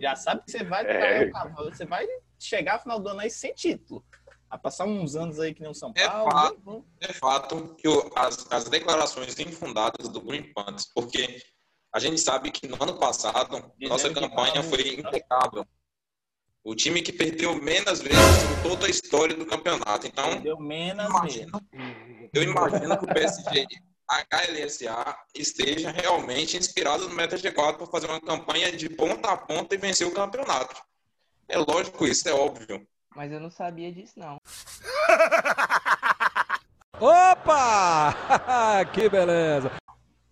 Já 0.00 0.14
sabe 0.14 0.42
que 0.44 0.50
você 0.50 0.64
vai, 0.64 0.84
É. 0.86 1.30
você 1.56 1.86
vai 1.86 2.06
chegar 2.38 2.74
no 2.74 2.80
final 2.80 3.00
do 3.00 3.08
ano 3.08 3.20
aí 3.20 3.30
sem 3.30 3.54
título. 3.54 4.04
Vai 4.54 4.60
passar 4.60 4.84
uns 4.86 5.16
anos 5.16 5.40
aí 5.40 5.52
que 5.52 5.60
nem 5.60 5.68
o 5.70 5.74
São 5.74 5.92
É 5.96 6.06
Paulo. 6.08 6.30
fato. 6.30 6.84
É 7.00 7.12
fato 7.12 7.74
que 7.76 7.88
o- 7.88 8.08
as, 8.14 8.46
as 8.52 8.64
declarações 8.68 9.36
infundadas 9.40 10.08
do 10.08 10.20
Green 10.20 10.52
Panthers, 10.52 10.86
porque 10.94 11.42
a 11.92 11.98
gente 11.98 12.20
sabe 12.20 12.52
que 12.52 12.68
no 12.68 12.80
ano 12.80 12.96
passado 12.96 13.56
Dizendo 13.76 13.88
nossa 13.88 14.14
campanha 14.14 14.62
foi 14.62 14.84
muito- 14.84 15.08
impecável. 15.08 15.66
O 16.62 16.72
time 16.76 17.02
que 17.02 17.12
perdeu 17.12 17.56
menos 17.60 18.00
vezes 18.00 18.44
em 18.44 18.62
toda 18.62 18.86
a 18.86 18.88
história 18.88 19.34
do 19.34 19.44
campeonato. 19.44 20.06
Então, 20.06 20.40
Deu 20.40 20.56
menos 20.56 21.04
imagino, 21.10 21.60
mesmo. 21.72 22.30
eu 22.32 22.42
imagino 22.44 22.96
que 22.96 23.04
o 23.04 23.08
PSG 23.12 23.66
HLSA 24.08 25.16
esteja 25.34 25.90
realmente 25.90 26.56
inspirado 26.56 27.08
no 27.08 27.14
Meta 27.14 27.36
G4 27.36 27.76
para 27.76 27.86
fazer 27.88 28.06
uma 28.06 28.20
campanha 28.20 28.70
de 28.70 28.88
ponta 28.88 29.30
a 29.32 29.36
ponta 29.36 29.74
e 29.74 29.78
vencer 29.78 30.06
o 30.06 30.12
campeonato. 30.14 30.80
É 31.48 31.58
lógico 31.58 32.06
isso, 32.06 32.28
é 32.28 32.32
óbvio. 32.32 32.86
Mas 33.14 33.32
eu 33.32 33.40
não 33.40 33.50
sabia 33.50 33.92
disso, 33.92 34.18
não. 34.18 34.38
Opa! 37.00 38.14
que 38.92 39.08
beleza! 39.08 39.70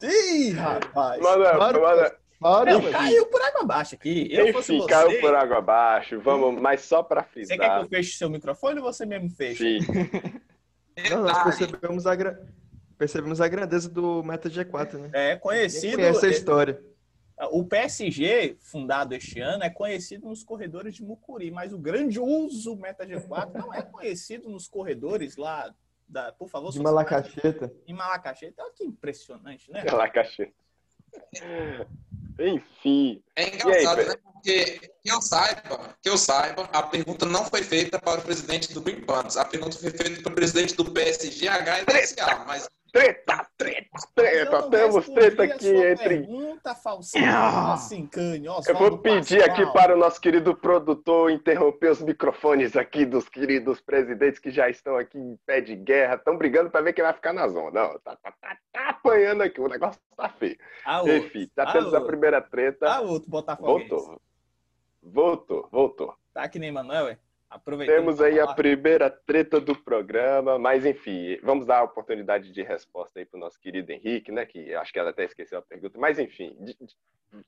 Ih, 0.02 0.50
rapaz. 0.52 1.20
Manda, 1.22 1.54
Claro, 1.54 1.80
manda. 1.82 2.16
Fora, 2.40 2.72
Não, 2.72 2.80
mano. 2.82 2.92
caiu 2.92 3.26
por 3.26 3.40
água 3.40 3.60
abaixo 3.62 3.94
aqui. 3.94 4.26
Eu 4.32 4.52
fosse 4.52 4.74
Enfim, 4.74 4.82
você, 4.82 4.88
caiu 4.92 5.20
por 5.20 5.32
água 5.34 5.58
abaixo. 5.58 6.20
Vamos, 6.20 6.60
mas 6.60 6.80
só 6.80 7.00
pra 7.02 7.22
Você 7.22 7.46
quer 7.46 7.56
que 7.56 7.58
frisar. 7.58 7.80
eu 7.82 7.88
feche 7.88 8.18
seu 8.18 8.28
microfone 8.28 8.80
ou 8.80 8.84
você 8.84 9.06
mesmo 9.06 9.30
fecha? 9.30 9.62
Sim. 9.62 9.78
Não, 11.08 11.22
nós 11.22 11.40
percebemos 11.44 12.04
a, 12.06 12.14
gra- 12.16 12.40
percebemos 12.98 13.40
a 13.40 13.46
grandeza 13.46 13.88
do 13.88 14.24
Meta 14.24 14.50
G4, 14.50 14.94
né? 14.94 15.10
É 15.12 15.30
Quem 15.32 15.40
conhecido. 15.40 15.94
conhece 15.96 16.26
a 16.26 16.30
história. 16.30 16.82
O 17.50 17.64
PSG, 17.64 18.56
fundado 18.60 19.14
este 19.14 19.40
ano, 19.40 19.64
é 19.64 19.70
conhecido 19.70 20.28
nos 20.28 20.44
corredores 20.44 20.94
de 20.94 21.02
Mucuri, 21.02 21.50
mas 21.50 21.72
o 21.72 21.78
grandioso 21.78 22.76
Meta 22.76 23.06
G4 23.06 23.54
não 23.54 23.74
é 23.74 23.82
conhecido 23.82 24.48
nos 24.48 24.68
corredores 24.68 25.36
lá 25.36 25.74
da. 26.08 26.32
Por 26.32 26.48
favor, 26.48 26.70
De 26.72 26.80
Malacacheta. 26.80 27.72
Em 27.86 27.94
Malacacheta. 27.94 28.62
Olha 28.62 28.72
que 28.72 28.84
impressionante, 28.84 29.70
né? 29.70 29.82
Cachê. 30.12 30.52
Enfim. 32.38 33.22
É 33.36 33.42
E 33.42 33.46
aí, 33.46 33.54
engraçado, 33.54 33.96
Pedro? 33.96 34.12
né? 34.12 34.18
Porque 34.32 34.90
que 35.02 35.10
eu 35.10 35.22
saiba, 35.22 35.96
que 36.00 36.08
eu 36.08 36.18
saiba, 36.18 36.62
a 36.64 36.82
pergunta 36.82 37.26
não 37.26 37.44
foi 37.44 37.62
feita 37.62 38.00
para 38.00 38.20
o 38.20 38.22
presidente 38.22 38.72
do 38.72 38.80
Green 38.80 39.00
Panthers. 39.02 39.36
A 39.36 39.44
pergunta 39.44 39.76
foi 39.78 39.90
feita 39.90 40.22
para 40.22 40.32
o 40.32 40.34
presidente 40.34 40.74
do 40.74 40.90
PSG 40.90 41.46
HLSA, 41.48 42.44
mas 42.46 42.68
Treta, 42.92 43.46
treta, 43.56 43.98
treta. 44.14 44.62
Temos 44.68 45.08
treta 45.08 45.42
a 45.42 45.46
aqui 45.46 45.66
entre. 45.68 46.08
Pergunta, 46.18 46.74
Falsinho, 46.74 47.24
assim, 47.72 48.06
Cane, 48.06 48.44
Eu 48.44 48.76
vou 48.76 48.98
pedir 48.98 49.42
aqui 49.42 49.64
para 49.72 49.94
o 49.94 49.98
nosso 49.98 50.20
querido 50.20 50.54
produtor 50.54 51.30
interromper 51.30 51.90
os 51.90 52.02
microfones 52.02 52.76
aqui 52.76 53.06
dos 53.06 53.30
queridos 53.30 53.80
presidentes 53.80 54.38
que 54.38 54.50
já 54.50 54.68
estão 54.68 54.96
aqui 54.98 55.16
em 55.18 55.38
pé 55.46 55.62
de 55.62 55.74
guerra. 55.74 56.16
Estão 56.16 56.36
brigando 56.36 56.68
para 56.70 56.82
ver 56.82 56.92
quem 56.92 57.02
vai 57.02 57.14
ficar 57.14 57.32
na 57.32 57.48
zona. 57.48 57.70
Não, 57.70 57.98
tá, 58.00 58.14
tá, 58.16 58.32
tá, 58.38 58.58
tá 58.70 58.88
apanhando 58.90 59.42
aqui. 59.42 59.58
O 59.58 59.68
negócio 59.68 59.98
tá 60.14 60.28
feio. 60.28 60.58
Ah, 60.84 60.98
outro. 61.00 61.16
Enfim, 61.16 61.50
já 61.56 61.62
Ah, 61.62 61.72
temos 61.72 61.94
a 61.94 61.96
outro. 61.96 62.06
primeira 62.08 62.42
treta. 62.42 62.92
Ah, 62.92 63.00
outro 63.00 63.30
Botafoguense. 63.30 63.88
Voltou. 63.88 64.20
Voltou, 65.02 65.68
voltou. 65.72 66.14
Tá 66.34 66.46
que 66.46 66.58
nem 66.58 66.70
Manuel, 66.70 67.08
é? 67.08 67.18
Aproveitando 67.52 67.96
Temos 67.96 68.20
aí 68.20 68.38
a 68.40 68.44
falar. 68.44 68.54
primeira 68.54 69.10
treta 69.10 69.60
do 69.60 69.76
programa, 69.76 70.58
mas 70.58 70.86
enfim, 70.86 71.38
vamos 71.42 71.66
dar 71.66 71.80
a 71.80 71.82
oportunidade 71.84 72.50
de 72.50 72.62
resposta 72.62 73.18
aí 73.18 73.26
para 73.26 73.36
o 73.36 73.40
nosso 73.40 73.60
querido 73.60 73.92
Henrique, 73.92 74.32
né? 74.32 74.46
Que 74.46 74.74
acho 74.74 74.90
que 74.90 74.98
ela 74.98 75.10
até 75.10 75.24
esqueceu 75.24 75.58
a 75.58 75.62
pergunta, 75.62 75.98
mas 75.98 76.18
enfim, 76.18 76.56
di- 76.60 76.76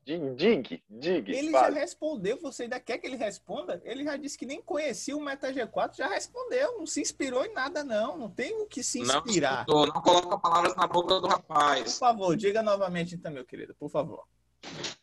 di- 0.04 0.34
digue, 0.37 0.84
digue, 0.90 1.32
Ele 1.32 1.50
já 1.50 1.61
fale. 1.61 1.80
respondeu, 1.80 2.38
você 2.38 2.64
ainda 2.64 2.78
quer 2.78 2.99
que 2.99 3.06
ele 3.06 3.16
responda? 3.16 3.80
Ele 3.82 4.04
já 4.04 4.14
disse 4.18 4.37
que 4.37 4.44
nem 4.44 4.61
conhecia 4.61 5.16
o 5.16 5.20
Meta 5.25 5.50
G4, 5.50 5.96
já 5.96 6.06
respondeu, 6.06 6.78
não 6.78 6.87
se 6.87 7.00
inspirou 7.00 7.44
em 7.46 7.52
nada, 7.54 7.82
não. 7.82 8.18
Não 8.18 8.28
tem 8.28 8.52
o 8.61 8.66
que 8.66 8.82
se 8.82 8.99
não, 9.00 9.23
inspirar. 9.25 9.61
escutou, 9.61 9.87
não 9.87 10.02
coloca 10.02 10.38
palavras 10.38 10.76
na 10.76 10.87
boca 10.87 11.14
do 11.14 11.23
Por 11.23 11.30
rapaz. 11.30 11.99
favor, 11.99 12.37
diga 12.37 12.62
novamente 12.62 13.14
então, 13.14 13.32
meu 13.32 13.44
querido, 13.44 13.75
por 13.75 13.88
favor. 13.88 14.26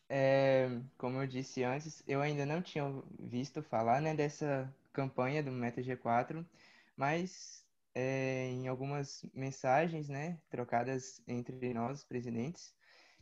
É, 0.07 0.69
como 0.97 1.21
eu 1.21 1.27
disse 1.27 1.63
antes, 1.63 2.03
eu 2.07 2.21
ainda 2.21 2.45
não 2.45 2.61
tinha 2.61 2.83
visto 3.19 3.63
falar, 3.63 3.99
né, 4.01 4.13
dessa 4.13 4.71
campanha 4.93 5.41
do 5.43 5.51
Meta 5.51 5.81
G4, 5.81 6.45
mas 6.95 7.65
é, 7.95 8.47
em 8.47 8.67
algumas 8.67 9.25
mensagens, 9.33 10.09
né, 10.09 10.37
trocadas 10.49 11.21
entre 11.27 11.73
nós, 11.73 12.03
presidentes, 12.03 12.73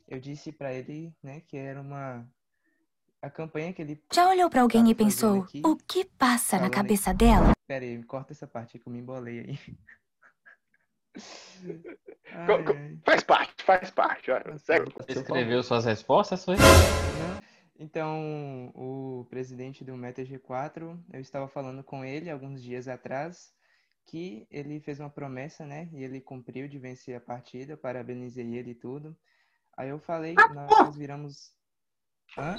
eu 0.07 0.19
disse 0.19 0.51
para 0.51 0.73
ele, 0.73 1.15
né, 1.21 1.41
que 1.41 1.57
era 1.57 1.81
uma 1.81 2.27
a 3.21 3.29
campanha 3.29 3.73
que 3.73 3.81
ele 3.81 4.01
Já 4.13 4.29
olhou 4.29 4.49
pra 4.49 4.61
alguém 4.61 4.89
e 4.89 4.95
pensou, 4.95 5.41
aqui, 5.43 5.61
o 5.65 5.75
que 5.75 6.05
passa 6.05 6.57
na 6.57 6.69
cabeça 6.69 7.13
dela? 7.13 7.51
Pera 7.67 7.83
aí, 7.83 8.01
corta 8.03 8.31
essa 8.31 8.47
parte 8.47 8.79
que 8.79 8.87
eu 8.87 8.93
me 8.93 8.99
embolei 8.99 9.39
aí. 9.39 9.59
Ai. 12.31 12.97
Faz 13.03 13.23
parte, 13.23 13.63
faz 13.63 13.91
parte. 13.91 14.31
Olha, 14.31 14.57
segue. 14.57 14.93
Você 14.97 15.19
escreveu 15.19 15.61
suas 15.63 15.85
respostas, 15.85 16.45
foi? 16.45 16.55
Não. 16.55 17.38
Então, 17.81 18.73
o 18.75 19.25
presidente 19.29 19.85
do 19.85 19.95
Meta 19.95 20.21
G4, 20.21 21.01
eu 21.13 21.21
estava 21.21 21.47
falando 21.47 21.81
com 21.81 22.03
ele 22.03 22.29
alguns 22.29 22.61
dias 22.61 22.89
atrás 22.89 23.53
que 24.05 24.45
ele 24.51 24.81
fez 24.81 24.99
uma 24.99 25.09
promessa, 25.09 25.65
né? 25.65 25.87
E 25.93 26.03
ele 26.03 26.19
cumpriu 26.19 26.67
de 26.67 26.77
vencer 26.77 27.15
a 27.15 27.21
partida, 27.21 27.77
parabenizei 27.77 28.53
ele 28.57 28.71
e 28.71 28.75
tudo. 28.75 29.17
Aí 29.77 29.87
eu 29.87 29.99
falei, 29.99 30.35
nós 30.53 30.97
viramos. 30.97 31.55
Hã? 32.37 32.57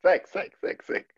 Segue, 0.00 0.28
segue, 0.28 0.56
segue, 0.58 0.84
segue. 0.84 1.08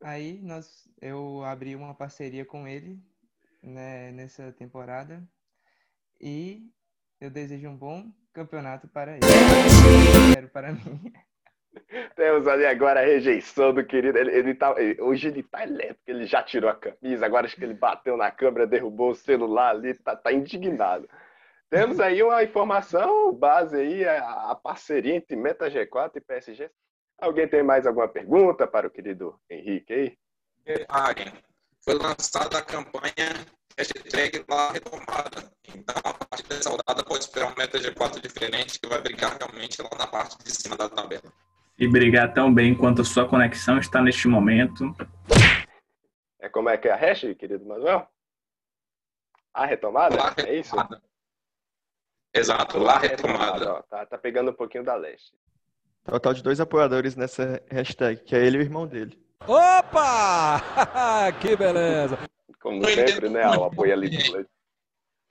Aí 0.00 0.40
nós, 0.40 0.88
eu 1.02 1.42
abri 1.42 1.74
uma 1.74 1.92
parceria 1.92 2.44
com 2.44 2.68
ele, 2.68 3.02
né, 3.60 4.12
nessa 4.12 4.52
temporada. 4.52 5.28
E 6.20 6.70
eu 7.20 7.30
desejo 7.30 7.68
um 7.68 7.76
bom 7.76 8.12
campeonato 8.32 8.88
para 8.88 9.12
ele. 9.12 9.20
Quero 10.34 10.48
para 10.48 10.72
mim. 10.72 11.12
Temos 12.16 12.46
ali 12.46 12.66
agora 12.66 13.00
a 13.00 13.04
rejeição 13.04 13.72
do 13.72 13.84
querido. 13.84 14.18
Ele, 14.18 14.30
ele 14.30 14.54
tá, 14.54 14.74
ele- 14.76 15.00
hoje 15.00 15.28
ele 15.28 15.42
tá 15.42 15.62
elétrico, 15.62 16.02
ele 16.06 16.26
já 16.26 16.42
tirou 16.42 16.70
a 16.70 16.74
camisa, 16.74 17.24
agora 17.26 17.46
acho 17.46 17.56
que 17.56 17.64
ele 17.64 17.74
bateu 17.74 18.16
na 18.16 18.30
câmera, 18.30 18.66
derrubou 18.66 19.10
o 19.10 19.14
celular 19.14 19.70
ali, 19.70 19.94
tá, 19.94 20.16
tá 20.16 20.32
indignado. 20.32 21.08
Temos 21.68 22.00
aí 22.00 22.22
uma 22.22 22.42
informação 22.42 23.32
base 23.32 23.76
aí, 23.76 24.04
a, 24.04 24.50
a 24.50 24.54
parceria 24.56 25.14
entre 25.14 25.36
Meta 25.36 25.70
G4 25.70 26.16
e 26.16 26.20
PSG. 26.20 26.70
Alguém 27.20 27.46
tem 27.46 27.62
mais 27.62 27.86
alguma 27.86 28.08
pergunta 28.08 28.66
para 28.66 28.88
o 28.88 28.90
querido 28.90 29.38
Henrique 29.48 29.92
aí? 29.92 30.18
Detalhe, 30.64 31.32
foi 31.84 31.94
lançada 31.94 32.58
a 32.58 32.62
campanha 32.62 33.46
hashtag 33.76 34.44
lá 34.48 34.72
retomada. 34.72 35.50
Então, 35.74 35.94
a 36.04 36.12
partir 36.14 36.46
dessa 36.48 36.70
rodada, 36.70 37.02
pode 37.04 37.24
esperar 37.24 37.52
um 37.52 37.54
meta 37.56 37.78
G4 37.78 38.20
diferente 38.20 38.78
que 38.80 38.88
vai 38.88 39.00
brigar 39.00 39.36
realmente 39.38 39.80
lá 39.82 39.90
na 39.98 40.06
parte 40.06 40.36
de 40.44 40.50
cima 40.50 40.76
da 40.76 40.88
tabela. 40.88 41.32
e 41.78 41.88
brigar 41.88 42.32
tão 42.34 42.52
bem 42.52 42.74
quanto 42.74 43.02
a 43.02 43.04
sua 43.04 43.26
conexão 43.28 43.78
está 43.78 44.02
neste 44.02 44.28
momento. 44.28 44.94
É 46.38 46.48
como 46.48 46.68
é 46.68 46.76
que 46.76 46.88
é 46.88 46.92
a 46.92 46.96
hash, 46.96 47.20
querido 47.38 47.64
Manuel? 47.64 48.06
A 49.54 49.64
retomada? 49.66 50.16
Lá 50.16 50.34
É 50.38 50.54
isso? 50.58 50.74
retomada. 50.76 51.02
Exato, 52.34 52.78
lá 52.78 52.98
retomada. 52.98 53.72
ó, 53.72 53.82
tá, 53.82 54.06
tá 54.06 54.18
pegando 54.18 54.50
um 54.50 54.54
pouquinho 54.54 54.84
da 54.84 54.94
leste. 54.94 55.32
Total 56.04 56.32
de 56.32 56.42
dois 56.42 56.60
apoiadores 56.60 57.14
nessa 57.16 57.62
hashtag, 57.70 58.22
que 58.22 58.34
é 58.36 58.44
ele 58.44 58.56
e 58.58 58.60
o 58.60 58.62
irmão 58.62 58.86
dele. 58.86 59.18
Opa! 59.46 60.60
que 61.40 61.56
beleza! 61.56 62.18
Como 62.60 62.80
Não 62.80 62.88
sempre, 62.88 63.12
entendo 63.12 63.30
né? 63.30 63.46
O 63.56 63.64
apoio 63.64 63.92
ali 63.92 64.08
bem. 64.10 64.18
do 64.24 64.32
Leite. 64.32 64.50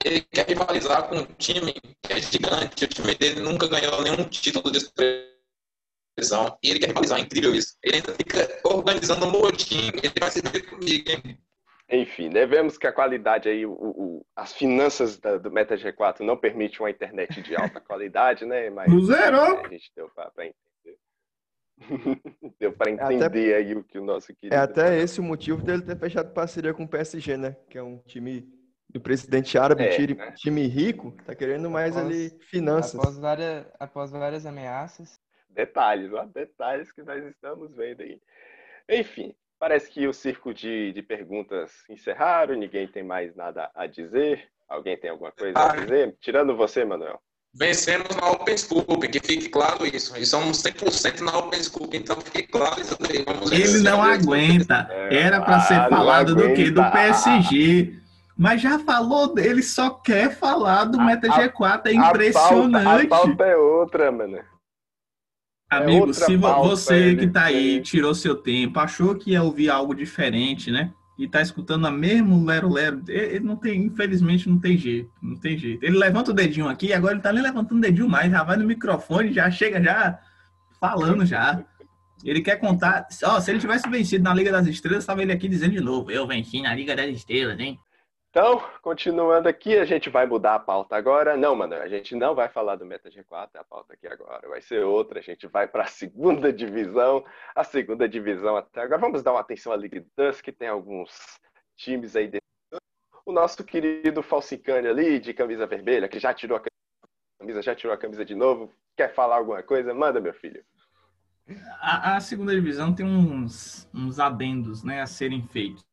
Ele 0.04 0.20
quer 0.22 0.46
rivalizar 0.48 1.08
com 1.08 1.16
um 1.16 1.24
time 1.26 1.72
que 2.02 2.12
é 2.12 2.20
gigante. 2.20 2.84
O 2.84 2.88
time 2.88 3.14
dele 3.14 3.40
nunca 3.40 3.68
ganhou 3.68 4.02
nenhum 4.02 4.24
título 4.24 4.70
de 4.70 4.78
expressão. 4.78 6.58
E 6.62 6.70
ele 6.70 6.80
quer 6.80 6.88
rivalizar, 6.88 7.18
é 7.18 7.22
incrível 7.22 7.54
isso. 7.54 7.76
Ele 7.82 7.96
ainda 7.96 8.14
fica 8.14 8.60
organizando 8.64 9.26
um 9.26 9.30
motim. 9.30 9.88
Ele 10.02 10.12
vai 10.18 10.30
se 10.30 10.40
ver 10.42 10.62
comigo, 10.62 11.10
hein? 11.10 11.38
Enfim, 11.92 12.28
né, 12.28 12.46
vemos 12.46 12.78
que 12.78 12.86
a 12.86 12.92
qualidade 12.92 13.48
aí, 13.48 13.66
o, 13.66 13.72
o- 13.72 14.26
as 14.36 14.52
finanças 14.52 15.18
da- 15.18 15.38
do 15.38 15.50
Meta 15.50 15.76
G4 15.76 16.20
não 16.20 16.36
permitem 16.36 16.78
uma 16.78 16.90
internet 16.90 17.42
de 17.42 17.56
alta 17.56 17.80
qualidade, 17.80 18.46
né? 18.46 18.70
Mas 18.70 18.90
zero! 19.06 19.36
é, 19.36 19.66
a 19.66 19.68
gente 19.68 19.90
deu 19.96 20.08
para 20.10 20.30
entender. 20.38 20.54
deu 22.60 22.72
para 22.72 22.92
até- 22.92 23.14
entender 23.14 23.54
aí 23.54 23.74
o 23.74 23.82
que 23.84 23.98
o 23.98 24.04
nosso 24.04 24.34
querido. 24.34 24.54
É 24.54 24.58
até 24.58 24.98
esse 24.98 25.20
o 25.20 25.22
motivo 25.22 25.62
dele 25.62 25.82
ter 25.82 25.96
fechado 25.96 26.32
parceria 26.32 26.72
com 26.74 26.84
o 26.84 26.88
PSG, 26.88 27.36
né? 27.36 27.56
Que 27.68 27.78
é 27.78 27.82
um 27.82 27.98
time 27.98 28.48
do 28.88 29.00
presidente 29.00 29.56
árabe, 29.56 29.84
É, 29.84 29.88
time, 29.90 30.14
né? 30.14 30.32
time 30.36 30.66
rico, 30.66 31.12
tá 31.24 31.34
querendo 31.34 31.70
mais 31.70 31.96
Após- 31.96 32.06
ali 32.14 32.30
finanças. 32.40 32.94
Após 33.00 33.18
várias, 33.18 33.66
após 33.78 34.10
várias 34.10 34.46
ameaças, 34.46 35.18
Detalhes, 35.52 36.12
ó, 36.12 36.24
detalhes 36.26 36.92
que 36.92 37.02
nós 37.02 37.24
estamos 37.24 37.74
vendo 37.74 38.02
aí. 38.02 38.20
Enfim, 38.88 39.34
parece 39.58 39.90
que 39.90 40.06
o 40.06 40.12
circo 40.12 40.54
de, 40.54 40.92
de 40.92 41.02
perguntas 41.02 41.72
encerraram, 41.88 42.54
ninguém 42.54 42.86
tem 42.86 43.02
mais 43.02 43.34
nada 43.34 43.68
a 43.74 43.86
dizer. 43.86 44.48
Alguém 44.68 44.96
tem 44.96 45.10
alguma 45.10 45.32
coisa 45.32 45.58
a 45.58 45.72
Ah. 45.72 45.76
dizer? 45.76 46.16
Tirando 46.20 46.56
você, 46.56 46.84
Manuel. 46.84 47.20
Vencemos 47.52 48.08
na 48.14 48.30
Open 48.30 48.56
Scoop, 48.56 49.08
que 49.08 49.18
fique 49.20 49.48
claro 49.48 49.84
isso. 49.84 50.16
E 50.16 50.24
somos 50.24 50.62
100% 50.62 51.20
na 51.20 51.36
Open 51.36 51.60
Scoop, 51.62 51.96
então 51.96 52.20
fique 52.20 52.44
claro 52.44 52.80
isso 52.80 52.96
daí. 53.00 53.24
Vamos 53.24 53.50
Ele 53.50 53.78
não 53.80 54.00
aguenta. 54.02 54.88
Era 55.10 55.40
para 55.40 55.60
ser 55.60 55.74
Ah, 55.74 55.88
falado 55.88 56.34
do 56.36 56.54
quê? 56.54 56.70
Do. 56.70 56.80
PSG. 56.92 57.98
Mas 58.38 58.62
já 58.62 58.78
falou, 58.78 59.34
ele 59.36 59.62
só 59.62 59.90
quer 59.90 60.34
falar 60.34 60.84
do 60.84 60.98
Meta 61.00 61.26
a- 61.26 61.36
G4. 61.36 61.90
É 61.92 61.96
A 61.96 62.00
pauta, 62.00 62.14
impressionante. 62.14 63.04
a 63.04 63.08
pauta 63.08 63.44
é 63.44 63.56
outra, 63.56 64.12
mano. 64.12 64.38
Amigo, 65.70 66.06
outra 66.06 66.26
se 66.26 66.38
pauta, 66.38 66.68
você 66.68 67.14
que 67.16 67.26
tá 67.28 67.44
aí, 67.44 67.80
tirou 67.82 68.14
seu 68.14 68.34
tempo, 68.36 68.78
achou 68.80 69.14
que 69.14 69.32
ia 69.32 69.42
ouvir 69.42 69.68
algo 69.70 69.94
diferente, 69.94 70.70
né? 70.70 70.92
E 71.20 71.28
tá 71.28 71.42
escutando 71.42 71.86
a 71.86 71.90
mesmo 71.90 72.42
lero-lero, 72.46 73.02
ele 73.06 73.36
ele 73.36 73.44
não 73.44 73.54
tem, 73.54 73.84
infelizmente, 73.84 74.48
não 74.48 74.58
tem 74.58 74.78
jeito, 74.78 75.10
não 75.20 75.36
tem 75.36 75.58
jeito. 75.58 75.84
Ele 75.84 75.98
levanta 75.98 76.30
o 76.30 76.34
dedinho 76.34 76.66
aqui, 76.66 76.94
agora 76.94 77.12
ele 77.12 77.20
tá 77.20 77.30
nem 77.30 77.42
levantando 77.42 77.76
o 77.76 77.82
dedinho 77.82 78.08
mais, 78.08 78.32
já 78.32 78.42
vai 78.42 78.56
no 78.56 78.64
microfone, 78.64 79.30
já 79.30 79.50
chega 79.50 79.82
já 79.82 80.18
falando 80.80 81.26
já. 81.26 81.62
Ele 82.24 82.40
quer 82.40 82.56
contar, 82.56 83.06
ó, 83.24 83.38
se 83.38 83.50
ele 83.50 83.58
tivesse 83.58 83.86
vencido 83.90 84.24
na 84.24 84.32
Liga 84.32 84.50
das 84.50 84.66
Estrelas, 84.66 85.04
tava 85.04 85.20
ele 85.20 85.30
aqui 85.30 85.46
dizendo 85.46 85.72
de 85.72 85.80
novo, 85.80 86.10
eu 86.10 86.26
venci 86.26 86.62
na 86.62 86.74
Liga 86.74 86.96
das 86.96 87.10
Estrelas, 87.10 87.60
hein? 87.60 87.78
Então, 88.30 88.62
continuando 88.80 89.48
aqui, 89.48 89.76
a 89.76 89.84
gente 89.84 90.08
vai 90.08 90.24
mudar 90.24 90.54
a 90.54 90.58
pauta 90.60 90.94
agora. 90.96 91.36
Não, 91.36 91.56
mano, 91.56 91.74
a 91.74 91.88
gente 91.88 92.14
não 92.14 92.32
vai 92.32 92.48
falar 92.48 92.76
do 92.76 92.86
Meta 92.86 93.10
G4, 93.10 93.48
a 93.56 93.64
pauta 93.64 93.94
aqui 93.94 94.06
agora 94.06 94.48
vai 94.48 94.62
ser 94.62 94.84
outra. 94.84 95.18
A 95.18 95.22
gente 95.22 95.48
vai 95.48 95.66
para 95.66 95.82
a 95.82 95.86
segunda 95.90 96.52
divisão. 96.52 97.24
A 97.56 97.64
segunda 97.64 98.08
divisão 98.08 98.56
até 98.56 98.82
agora. 98.82 99.00
Vamos 99.00 99.24
dar 99.24 99.32
uma 99.32 99.40
atenção 99.40 99.72
à 99.72 99.74
League 99.74 100.06
Dust, 100.16 100.42
que 100.42 100.52
tem 100.52 100.68
alguns 100.68 101.40
times 101.76 102.14
aí 102.14 102.28
dentro. 102.28 102.40
O 103.26 103.32
nosso 103.32 103.64
querido 103.64 104.22
Falsicane 104.22 104.86
ali, 104.86 105.18
de 105.18 105.34
camisa 105.34 105.66
vermelha, 105.66 106.08
que 106.08 106.20
já 106.20 106.32
tirou 106.32 106.56
a 106.56 106.62
camisa, 107.40 107.62
já 107.62 107.74
tirou 107.74 107.92
a 107.92 107.98
camisa 107.98 108.24
de 108.24 108.36
novo. 108.36 108.72
Quer 108.96 109.12
falar 109.12 109.38
alguma 109.38 109.62
coisa? 109.64 109.92
Manda, 109.92 110.20
meu 110.20 110.32
filho. 110.32 110.64
A, 111.80 112.16
a 112.16 112.20
segunda 112.20 112.54
divisão 112.54 112.94
tem 112.94 113.04
uns, 113.04 113.88
uns 113.92 114.20
adendos 114.20 114.84
né, 114.84 115.02
a 115.02 115.06
serem 115.06 115.42
feitos. 115.42 115.84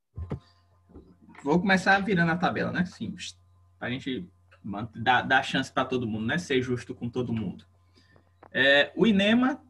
Vou 1.43 1.59
começar 1.59 1.99
virando 2.03 2.31
a 2.31 2.37
tabela, 2.37 2.71
né? 2.71 2.85
Simples. 2.85 3.37
Pra 3.79 3.89
gente 3.89 4.27
man- 4.63 4.89
dar, 4.95 5.21
dar 5.21 5.43
chance 5.43 5.71
para 5.71 5.85
todo 5.85 6.07
mundo, 6.07 6.25
né? 6.25 6.37
Ser 6.37 6.61
justo 6.61 6.93
com 6.93 7.09
todo 7.09 7.33
mundo. 7.33 7.63
É, 8.51 8.91
o 8.95 9.05
Inema 9.05 9.61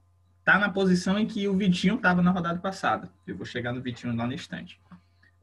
tá 0.43 0.57
na 0.57 0.69
posição 0.69 1.19
em 1.19 1.25
que 1.25 1.47
o 1.47 1.55
Vitinho 1.57 1.95
estava 1.95 2.21
na 2.21 2.31
rodada 2.31 2.59
passada. 2.59 3.09
Eu 3.25 3.35
vou 3.35 3.45
chegar 3.45 3.73
no 3.73 3.81
Vitinho 3.81 4.15
lá 4.15 4.25
no 4.25 4.33
instante. 4.33 4.79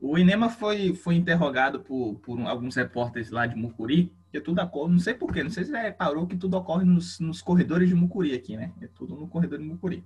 O 0.01 0.19
Inema 0.19 0.49
foi, 0.49 0.95
foi 0.95 1.15
interrogado 1.15 1.81
por, 1.81 2.15
por 2.17 2.41
alguns 2.47 2.77
repórteres 2.77 3.31
lá 3.31 3.47
de 3.47 3.55
Mucuri, 3.55 4.13
que 4.31 4.41
tudo 4.41 4.61
ocorre, 4.61 4.93
não 4.93 4.99
sei 4.99 5.15
porquê, 5.15 5.43
não 5.43 5.51
sei 5.51 5.65
se 5.65 5.71
você 5.71 5.79
reparou 5.81 6.27
que 6.27 6.37
tudo 6.37 6.57
ocorre 6.57 6.85
nos, 6.85 7.21
nos 7.21 7.41
corredores 7.41 7.89
de 7.89 7.95
Mucuri 7.95 8.35
aqui, 8.35 8.57
né? 8.57 8.73
É 8.83 8.87
tudo 8.89 9.15
no 9.15 9.29
corredor 9.29 9.59
de 9.59 9.65
Mucuri. 9.65 10.05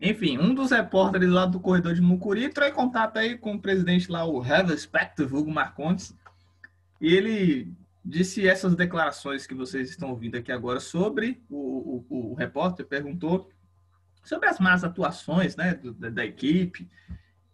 Enfim, 0.00 0.38
um 0.38 0.54
dos 0.54 0.70
repórteres 0.70 1.28
lá 1.30 1.46
do 1.46 1.58
corredor 1.58 1.94
de 1.94 2.02
Mucuri 2.02 2.44
entrou 2.44 2.68
em 2.68 2.72
contato 2.72 3.16
aí 3.18 3.36
com 3.38 3.54
o 3.54 3.60
presidente 3.60 4.10
lá, 4.10 4.24
o 4.26 4.44
Heather 4.44 4.78
Spector, 4.78 5.32
Hugo 5.34 5.50
Marcontes, 5.50 6.14
e 7.00 7.14
ele 7.14 7.72
disse 8.04 8.46
essas 8.46 8.74
declarações 8.76 9.46
que 9.46 9.54
vocês 9.54 9.88
estão 9.90 10.10
ouvindo 10.10 10.36
aqui 10.36 10.52
agora 10.52 10.80
sobre 10.80 11.42
o, 11.50 12.04
o, 12.08 12.30
o 12.32 12.34
repórter 12.34 12.86
perguntou 12.86 13.50
sobre 14.22 14.48
as 14.48 14.58
más 14.60 14.84
atuações 14.84 15.56
né, 15.56 15.74
do- 15.74 15.94
da, 15.94 16.10
da 16.10 16.24
equipe 16.24 16.88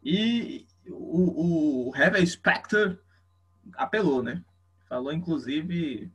e 0.03 0.67
o, 0.89 1.89
o 1.91 1.97
Heather 1.97 2.27
Spector 2.27 2.99
apelou, 3.77 4.23
né? 4.23 4.43
Falou 4.89 5.13
inclusive 5.13 6.13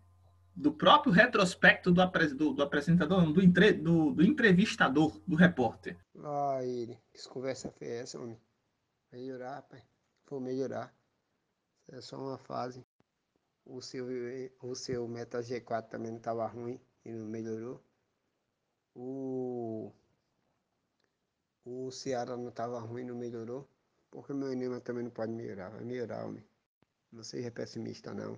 do 0.58 0.72
próprio 0.74 1.14
retrospecto 1.14 1.92
do, 1.92 2.02
apres- 2.02 2.34
do, 2.34 2.52
do 2.52 2.64
apresentador, 2.64 3.22
não, 3.22 3.32
do, 3.32 3.42
entre- 3.44 3.74
do, 3.74 4.12
do 4.12 4.24
entrevistador, 4.24 5.22
do 5.28 5.36
repórter. 5.36 5.96
Lá 6.16 6.64
ele. 6.66 6.98
Que 7.14 7.30
conversa 7.30 7.72
foi 7.72 7.88
essa, 7.88 8.20
homem? 8.20 8.40
Melhorar, 9.12 9.56
rapaz. 9.58 9.84
Vou 10.28 10.42
melhorar. 10.42 10.92
É 11.90 12.02
só 12.02 12.18
uma 12.18 12.40
fase. 12.40 12.84
O 13.64 13.82
seu, 13.82 14.08
o 14.62 14.74
seu 14.76 15.08
Meta 15.08 15.40
G4 15.42 15.90
também 15.90 16.10
não 16.12 16.18
estava 16.18 16.48
ruim 16.48 16.80
e 17.06 17.12
não 17.12 17.28
melhorou. 17.28 17.80
O, 18.96 19.94
o 21.66 21.92
Ceará 21.92 22.36
não 22.36 22.50
estava 22.50 22.80
ruim 22.80 23.04
e 23.04 23.06
não 23.06 23.16
melhorou. 23.16 23.70
Porque 24.10 24.34
o 24.34 24.36
meu 24.36 24.52
Enema 24.52 24.82
também 24.82 25.04
não 25.04 25.12
pode 25.12 25.32
melhorar. 25.34 25.70
Vai 25.70 25.84
melhorar, 25.84 26.26
homem. 26.26 26.44
Não 27.12 27.24
seja 27.24 27.52
pessimista, 27.52 28.12
não. 28.12 28.38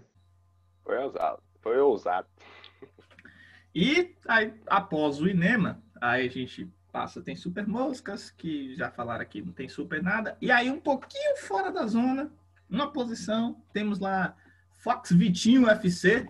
Foi 0.84 0.98
ousado. 0.98 1.42
Foi 1.62 1.78
ousado. 1.80 2.28
E 3.74 4.16
aí, 4.28 4.54
após 4.68 5.22
o 5.22 5.28
Inema, 5.28 5.82
aí 6.02 6.28
a 6.28 6.30
gente 6.30 6.70
passa, 6.92 7.22
tem 7.22 7.36
Super 7.36 7.68
Moscas, 7.68 8.32
que 8.32 8.76
já 8.76 8.90
falaram 8.90 9.22
aqui, 9.22 9.42
não 9.42 9.54
tem 9.54 9.70
super 9.70 10.02
nada. 10.02 10.38
E 10.42 10.52
aí, 10.52 10.70
um 10.70 10.80
pouquinho 10.80 11.38
fora 11.38 11.72
da 11.72 11.86
zona, 11.86 12.32
uma 12.70 12.92
posição, 12.92 13.62
temos 13.72 14.00
lá 14.00 14.36
Fox 14.80 15.12
Vitinho 15.12 15.66
UFC. 15.66 16.28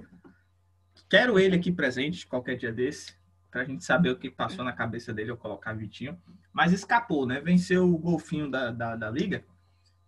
Quero 1.10 1.40
ele 1.40 1.56
aqui 1.56 1.72
presente 1.72 2.28
qualquer 2.28 2.56
dia 2.56 2.72
desse, 2.72 3.16
pra 3.50 3.64
gente 3.64 3.84
saber 3.84 4.12
o 4.12 4.18
que 4.18 4.30
passou 4.30 4.64
na 4.64 4.74
cabeça 4.74 5.14
dele 5.14 5.32
eu 5.32 5.38
colocar 5.38 5.74
Vitinho. 5.74 6.22
Mas 6.52 6.74
escapou, 6.74 7.26
né? 7.26 7.40
Venceu 7.40 7.92
o 7.92 7.98
golfinho 7.98 8.50
da, 8.50 8.72
da, 8.72 8.96
da 8.96 9.10
liga. 9.10 9.44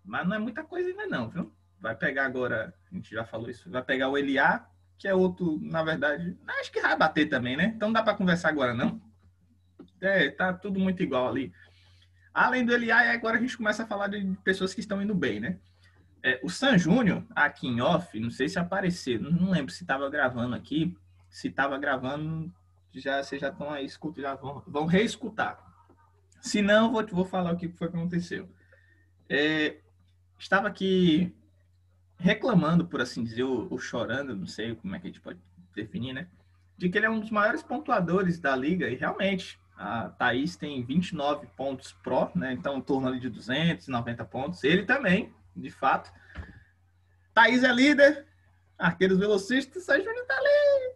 Mas 0.03 0.27
não 0.27 0.35
é 0.35 0.39
muita 0.39 0.63
coisa 0.63 0.89
ainda 0.89 1.07
não, 1.07 1.29
viu? 1.29 1.51
Vai 1.79 1.95
pegar 1.95 2.25
agora, 2.25 2.73
a 2.91 2.95
gente 2.95 3.11
já 3.11 3.25
falou 3.25 3.49
isso, 3.49 3.69
vai 3.69 3.83
pegar 3.83 4.09
o 4.09 4.17
Eliá, 4.17 4.67
que 5.01 5.07
é 5.07 5.15
outro, 5.15 5.59
na 5.63 5.81
verdade, 5.83 6.37
acho 6.59 6.71
que 6.71 6.79
vai 6.79 6.95
bater 6.95 7.27
também, 7.27 7.57
né? 7.57 7.73
Então 7.75 7.87
não 7.87 7.93
dá 7.93 8.03
para 8.03 8.13
conversar 8.13 8.49
agora, 8.49 8.71
não. 8.71 9.01
É, 9.99 10.29
tá 10.29 10.53
tudo 10.53 10.79
muito 10.79 11.01
igual 11.01 11.27
ali. 11.27 11.51
Além 12.31 12.63
do 12.63 12.71
Eliá, 12.71 13.11
agora 13.11 13.37
a 13.37 13.41
gente 13.41 13.57
começa 13.57 13.81
a 13.81 13.87
falar 13.87 14.09
de 14.09 14.23
pessoas 14.43 14.75
que 14.75 14.79
estão 14.79 15.01
indo 15.01 15.15
bem, 15.15 15.39
né? 15.39 15.57
É, 16.21 16.39
o 16.43 16.51
San 16.51 16.77
Júnior, 16.77 17.25
aqui 17.35 17.67
em 17.67 17.81
off, 17.81 18.19
não 18.19 18.29
sei 18.29 18.47
se 18.47 18.59
apareceu, 18.59 19.19
não 19.19 19.49
lembro 19.49 19.73
se 19.73 19.83
estava 19.83 20.07
gravando 20.07 20.53
aqui, 20.53 20.95
se 21.31 21.47
estava 21.47 21.79
gravando, 21.79 22.53
já 22.93 23.23
vocês 23.23 23.41
já 23.41 23.49
estão 23.49 23.71
aí, 23.71 23.83
escuta, 23.83 24.21
já 24.21 24.35
vão, 24.35 24.61
vão 24.67 24.85
reescutar. 24.85 25.57
Se 26.41 26.61
não, 26.61 26.91
vou, 26.91 27.03
vou 27.07 27.25
falar 27.25 27.53
o 27.53 27.57
que 27.57 27.69
foi 27.69 27.89
que 27.89 27.97
aconteceu. 27.97 28.47
É, 29.27 29.79
estava 30.37 30.67
aqui 30.67 31.35
reclamando, 32.21 32.85
por 32.85 33.01
assim 33.01 33.23
dizer, 33.23 33.43
ou, 33.43 33.67
ou 33.69 33.79
chorando, 33.79 34.35
não 34.35 34.47
sei 34.47 34.75
como 34.75 34.95
é 34.95 34.99
que 34.99 35.07
a 35.07 35.09
gente 35.09 35.19
pode 35.19 35.39
definir, 35.75 36.13
né? 36.13 36.27
De 36.77 36.89
que 36.89 36.97
ele 36.97 37.07
é 37.07 37.09
um 37.09 37.19
dos 37.19 37.31
maiores 37.31 37.63
pontuadores 37.63 38.39
da 38.39 38.55
liga, 38.55 38.87
e 38.87 38.95
realmente, 38.95 39.59
a 39.75 40.09
Thaís 40.09 40.55
tem 40.55 40.83
29 40.83 41.47
pontos 41.57 41.91
pró, 42.03 42.31
né? 42.35 42.53
Então, 42.53 42.77
em 42.77 42.81
torno 42.81 43.07
ali 43.07 43.19
de 43.19 43.29
290 43.29 44.23
pontos. 44.25 44.63
Ele 44.63 44.83
também, 44.83 45.33
de 45.55 45.71
fato. 45.71 46.11
Thaís 47.33 47.63
é 47.63 47.71
líder, 47.73 48.25
arqueiros 48.77 49.17
velocistas, 49.17 49.83
Sérgio 49.83 50.05
Júnior 50.05 50.25
tá 50.25 50.35
ali, 50.37 50.95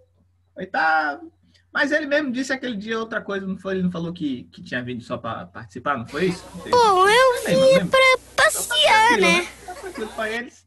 oitavo. 0.56 1.32
Mas 1.74 1.92
ele 1.92 2.06
mesmo 2.06 2.32
disse 2.32 2.54
aquele 2.54 2.78
dia 2.78 2.98
outra 2.98 3.20
coisa, 3.22 3.46
não 3.46 3.58
foi? 3.58 3.74
Ele 3.74 3.84
não 3.84 3.92
falou 3.92 4.14
que, 4.14 4.44
que 4.46 4.64
tinha 4.64 4.82
vindo 4.82 5.04
só 5.04 5.18
para 5.18 5.46
participar, 5.48 5.98
não 5.98 6.08
foi 6.08 6.28
isso? 6.28 6.46
Bom, 6.70 7.10
eu 7.10 7.80
vim 7.80 7.88
pra 7.88 8.00
passear, 8.38 9.18
né? 9.18 9.46
Tá 9.66 9.74
tranquilo 9.74 10.10
pra 10.16 10.30
eles. 10.30 10.64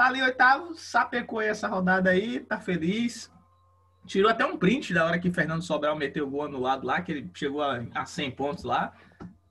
Tá 0.00 0.06
ali 0.06 0.22
oitavo, 0.22 0.74
sapecou 0.76 1.42
essa 1.42 1.68
rodada 1.68 2.08
aí, 2.08 2.40
tá 2.40 2.58
feliz. 2.58 3.30
Tirou 4.06 4.30
até 4.30 4.46
um 4.46 4.56
print 4.56 4.94
da 4.94 5.04
hora 5.04 5.18
que 5.18 5.30
Fernando 5.30 5.60
Sobral 5.60 5.94
meteu 5.94 6.26
o 6.26 6.30
gol 6.30 6.44
anulado 6.44 6.86
lá, 6.86 7.02
que 7.02 7.12
ele 7.12 7.30
chegou 7.34 7.62
a, 7.62 7.84
a 7.94 8.06
100 8.06 8.30
pontos 8.30 8.64
lá. 8.64 8.94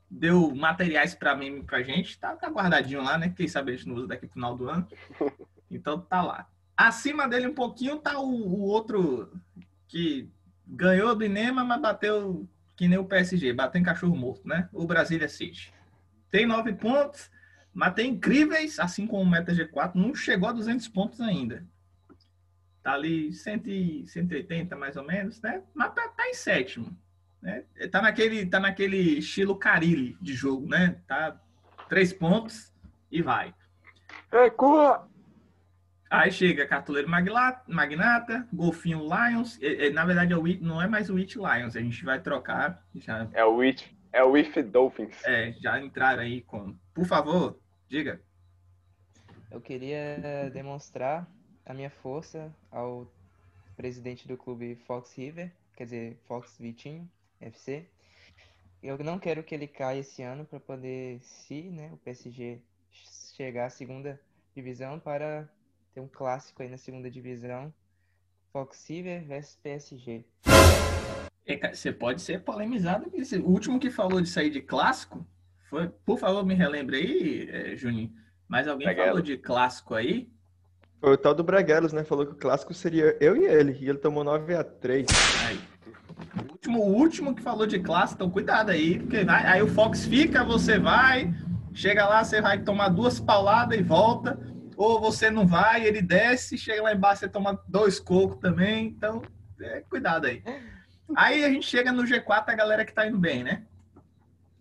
Deu 0.09 0.55
materiais 0.55 1.13
pra 1.13 1.35
mim 1.35 1.61
pra 1.61 1.83
gente. 1.83 2.17
Tá, 2.17 2.35
tá 2.35 2.49
guardadinho 2.49 3.03
lá, 3.03 3.15
né? 3.15 3.31
Quem 3.37 3.47
sabe 3.47 3.73
a 3.73 3.75
gente 3.75 3.87
não 3.87 3.93
usa 3.93 4.07
daqui 4.07 4.25
pro 4.25 4.33
final 4.33 4.57
do 4.57 4.67
ano. 4.67 4.87
Então 5.69 6.01
tá 6.01 6.23
lá. 6.23 6.47
Acima 6.75 7.27
dele 7.27 7.45
um 7.45 7.53
pouquinho 7.53 7.99
tá 7.99 8.17
o, 8.17 8.25
o 8.25 8.61
outro 8.63 9.31
que 9.87 10.27
ganhou 10.65 11.15
do 11.15 11.23
Inema, 11.23 11.63
mas 11.63 11.79
bateu 11.79 12.49
que 12.75 12.87
nem 12.87 12.97
o 12.97 13.05
PSG, 13.05 13.53
bateu 13.53 13.79
em 13.79 13.83
cachorro 13.83 14.15
morto, 14.15 14.47
né? 14.47 14.67
O 14.73 14.87
Brasília 14.87 15.29
City. 15.29 15.71
Tem 16.31 16.47
nove 16.47 16.73
pontos, 16.73 17.29
mas 17.79 17.93
tem 17.93 18.11
incríveis, 18.11 18.77
assim 18.79 19.07
como 19.07 19.21
o 19.23 19.29
Meta 19.29 19.53
G4, 19.53 19.91
não 19.95 20.13
chegou 20.13 20.49
a 20.49 20.51
200 20.51 20.87
pontos 20.89 21.21
ainda. 21.21 21.65
Tá 22.83 22.93
ali 22.93 23.31
100, 23.33 24.05
180 24.05 24.75
mais 24.75 24.97
ou 24.97 25.05
menos, 25.05 25.41
né? 25.41 25.61
Mas 25.73 25.93
tá, 25.93 26.07
tá 26.09 26.27
em 26.27 26.33
sétimo. 26.33 26.95
Né? 27.41 27.63
Tá, 27.89 28.01
naquele, 28.01 28.45
tá 28.45 28.59
naquele 28.59 28.97
estilo 29.19 29.55
Carilli 29.55 30.17
de 30.21 30.33
jogo, 30.33 30.67
né? 30.67 30.97
Tá 31.07 31.39
três 31.87 32.11
pontos 32.11 32.73
e 33.09 33.21
vai. 33.21 33.53
Recua! 34.31 35.07
Aí 36.09 36.31
chega 36.31 36.65
Cartoleiro 36.67 37.07
Magnata, 37.67 38.47
Golfinho 38.51 39.03
Lions. 39.03 39.57
É, 39.61 39.87
é, 39.87 39.89
na 39.91 40.03
verdade, 40.05 40.33
é 40.33 40.37
o 40.37 40.45
It- 40.45 40.61
não 40.63 40.81
é 40.81 40.87
mais 40.87 41.09
o 41.09 41.17
It 41.17 41.37
Lions. 41.37 41.75
A 41.75 41.79
gente 41.81 42.03
vai 42.03 42.19
trocar. 42.19 42.83
Já, 42.95 43.27
É 43.33 43.45
o 43.45 43.55
With, 43.57 43.77
é 44.11 44.23
o 44.23 44.31
With 44.31 44.63
Dolphins. 44.63 45.15
é, 45.23 45.53
já 45.61 45.79
entraram 45.79 46.23
aí 46.23 46.41
com. 46.41 46.75
Por 46.95 47.05
favor, 47.05 47.59
diga. 47.89 48.21
Eu 49.51 49.59
queria 49.59 50.49
demonstrar 50.53 51.27
a 51.65 51.73
minha 51.73 51.89
força 51.89 52.53
ao 52.71 53.11
presidente 53.75 54.27
do 54.27 54.37
clube 54.37 54.75
Fox 54.85 55.13
River, 55.15 55.51
quer 55.75 55.85
dizer, 55.85 56.17
Fox 56.27 56.55
Vitinho 56.59 57.09
FC. 57.41 57.85
Eu 58.81 58.97
não 58.99 59.19
quero 59.19 59.43
que 59.43 59.53
ele 59.55 59.67
caia 59.67 59.99
esse 59.99 60.21
ano 60.21 60.45
para 60.45 60.59
poder, 60.59 61.19
se 61.21 61.63
né, 61.63 61.89
o 61.91 61.97
PSG 61.97 62.61
chegar 63.35 63.65
à 63.65 63.69
segunda 63.69 64.21
divisão, 64.55 64.99
para 64.99 65.49
ter 65.93 65.99
um 65.99 66.07
clássico 66.07 66.61
aí 66.61 66.69
na 66.69 66.77
segunda 66.77 67.09
divisão. 67.09 67.73
Fox 68.53 68.87
River 68.87 69.25
versus 69.25 69.55
PSG. 69.55 70.23
Você 71.73 71.91
pode 71.91 72.21
ser 72.21 72.43
polemizado. 72.43 73.11
O 73.43 73.49
último 73.49 73.79
que 73.79 73.89
falou 73.89 74.21
de 74.21 74.29
sair 74.29 74.49
de 74.49 74.61
clássico 74.61 75.25
foi. 75.69 75.89
Por 76.05 76.17
favor, 76.17 76.45
me 76.45 76.53
relembre 76.53 76.97
aí, 76.97 77.49
é, 77.51 77.75
Juninho. 77.75 78.11
Mas 78.47 78.67
alguém 78.67 78.93
falou 78.95 79.21
de 79.21 79.37
clássico 79.37 79.93
aí? 79.93 80.29
Foi 80.99 81.13
o 81.13 81.17
tal 81.17 81.33
do 81.33 81.43
Braguelos, 81.43 81.93
né? 81.93 82.03
Falou 82.03 82.25
que 82.25 82.33
o 82.33 82.37
clássico 82.37 82.73
seria 82.73 83.15
eu 83.21 83.37
e 83.37 83.45
ele. 83.45 83.77
E 83.79 83.87
ele 83.87 83.99
tomou 83.99 84.23
9x3. 84.25 85.07
Aí. 85.47 85.59
O 86.47 86.51
último, 86.51 86.79
o 86.81 86.93
último 86.95 87.35
que 87.35 87.41
falou 87.41 87.65
de 87.65 87.79
clássico, 87.79 88.15
então 88.15 88.29
cuidado 88.29 88.71
aí, 88.71 88.99
porque 88.99 89.23
vai- 89.23 89.45
aí 89.45 89.61
o 89.61 89.67
Fox 89.67 90.05
fica, 90.05 90.43
você 90.43 90.77
vai, 90.77 91.33
chega 91.73 92.05
lá, 92.05 92.23
você 92.23 92.41
vai 92.41 92.59
tomar 92.61 92.89
duas 92.89 93.19
pauladas 93.21 93.79
e 93.79 93.81
volta, 93.81 94.37
ou 94.75 94.99
você 94.99 95.29
não 95.31 95.47
vai, 95.47 95.85
ele 95.85 96.01
desce, 96.01 96.57
chega 96.57 96.81
lá 96.83 96.93
embaixo, 96.93 97.21
você 97.21 97.29
toma 97.29 97.61
dois 97.67 97.99
cocos 98.01 98.37
também, 98.39 98.87
então 98.87 99.21
é, 99.61 99.81
cuidado 99.89 100.25
aí. 100.25 100.43
Aí 101.15 101.45
a 101.45 101.49
gente 101.49 101.65
chega 101.65 101.91
no 101.93 102.03
G4, 102.03 102.43
a 102.47 102.55
galera 102.55 102.83
que 102.83 102.93
tá 102.93 103.07
indo 103.07 103.17
bem, 103.17 103.41
né? 103.43 103.63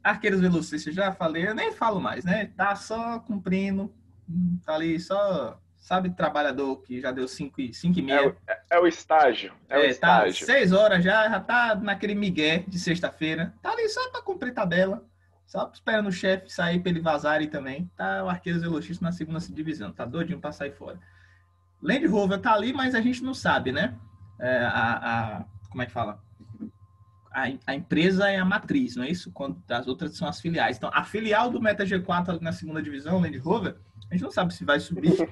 Arqueiros 0.02 0.40
Velocistas, 0.40 0.94
já 0.94 1.12
falei, 1.12 1.48
eu 1.48 1.54
nem 1.54 1.72
falo 1.72 2.00
mais, 2.00 2.24
né? 2.24 2.46
Tá 2.56 2.74
só 2.76 3.18
cumprindo, 3.20 3.92
tá 4.64 4.74
ali 4.74 4.98
só, 5.00 5.60
sabe, 5.76 6.10
trabalhador 6.10 6.80
que 6.82 7.00
já 7.00 7.10
deu 7.10 7.26
5 7.28 7.60
e 7.60 7.74
cinco 7.74 7.98
e 7.98 8.02
meia. 8.02 8.16
É 8.20 8.26
o, 8.28 8.36
é- 8.46 8.60
é 8.70 8.78
o 8.80 8.86
estágio. 8.86 9.52
É, 9.68 9.76
o 9.76 9.80
É, 9.80 9.82
tá 9.84 9.88
estágio. 9.90 10.46
seis 10.46 10.72
horas 10.72 11.02
já, 11.04 11.28
já 11.28 11.40
tá 11.40 11.74
naquele 11.74 12.14
migué 12.14 12.64
de 12.66 12.78
sexta-feira. 12.78 13.52
Tá 13.62 13.72
ali 13.72 13.88
só 13.88 14.08
pra 14.10 14.22
cumprir 14.22 14.52
tabela. 14.54 15.04
Só 15.46 15.70
esperando 15.72 16.08
o 16.08 16.12
chefe 16.12 16.52
sair 16.52 16.78
pra 16.80 16.90
ele 16.90 17.00
vazar 17.00 17.38
aí 17.40 17.46
também. 17.46 17.90
Tá 17.96 18.22
o 18.22 18.28
Arqueiros 18.28 18.60
Velocistas 18.62 19.00
na 19.00 19.12
segunda 19.12 19.38
divisão. 19.40 19.90
Tá 19.90 20.04
doidinho 20.04 20.38
pra 20.40 20.52
sair 20.52 20.72
fora. 20.72 20.98
Land 21.82 22.06
Rover 22.06 22.38
tá 22.38 22.52
ali, 22.52 22.72
mas 22.72 22.94
a 22.94 23.00
gente 23.00 23.22
não 23.22 23.32
sabe, 23.32 23.72
né? 23.72 23.94
É, 24.38 24.58
a, 24.66 25.38
a- 25.38 25.44
como 25.70 25.82
é 25.82 25.86
que 25.86 25.92
fala? 25.92 26.22
A, 27.32 27.48
a 27.66 27.74
empresa 27.74 28.28
é 28.28 28.38
a 28.38 28.44
matriz, 28.44 28.96
não 28.96 29.04
é 29.04 29.10
isso? 29.10 29.30
Quando 29.32 29.62
as 29.68 29.86
outras 29.86 30.16
são 30.16 30.26
as 30.28 30.40
filiais. 30.40 30.76
Então, 30.76 30.90
a 30.92 31.04
filial 31.04 31.50
do 31.50 31.60
Meta 31.60 31.84
G4 31.84 32.30
ali 32.30 32.40
na 32.40 32.52
segunda 32.52 32.82
divisão, 32.82 33.20
Land 33.20 33.38
Rover, 33.38 33.76
a 34.10 34.14
gente 34.14 34.22
não 34.22 34.30
sabe 34.30 34.54
se 34.54 34.64
vai 34.64 34.80
subir. 34.80 35.12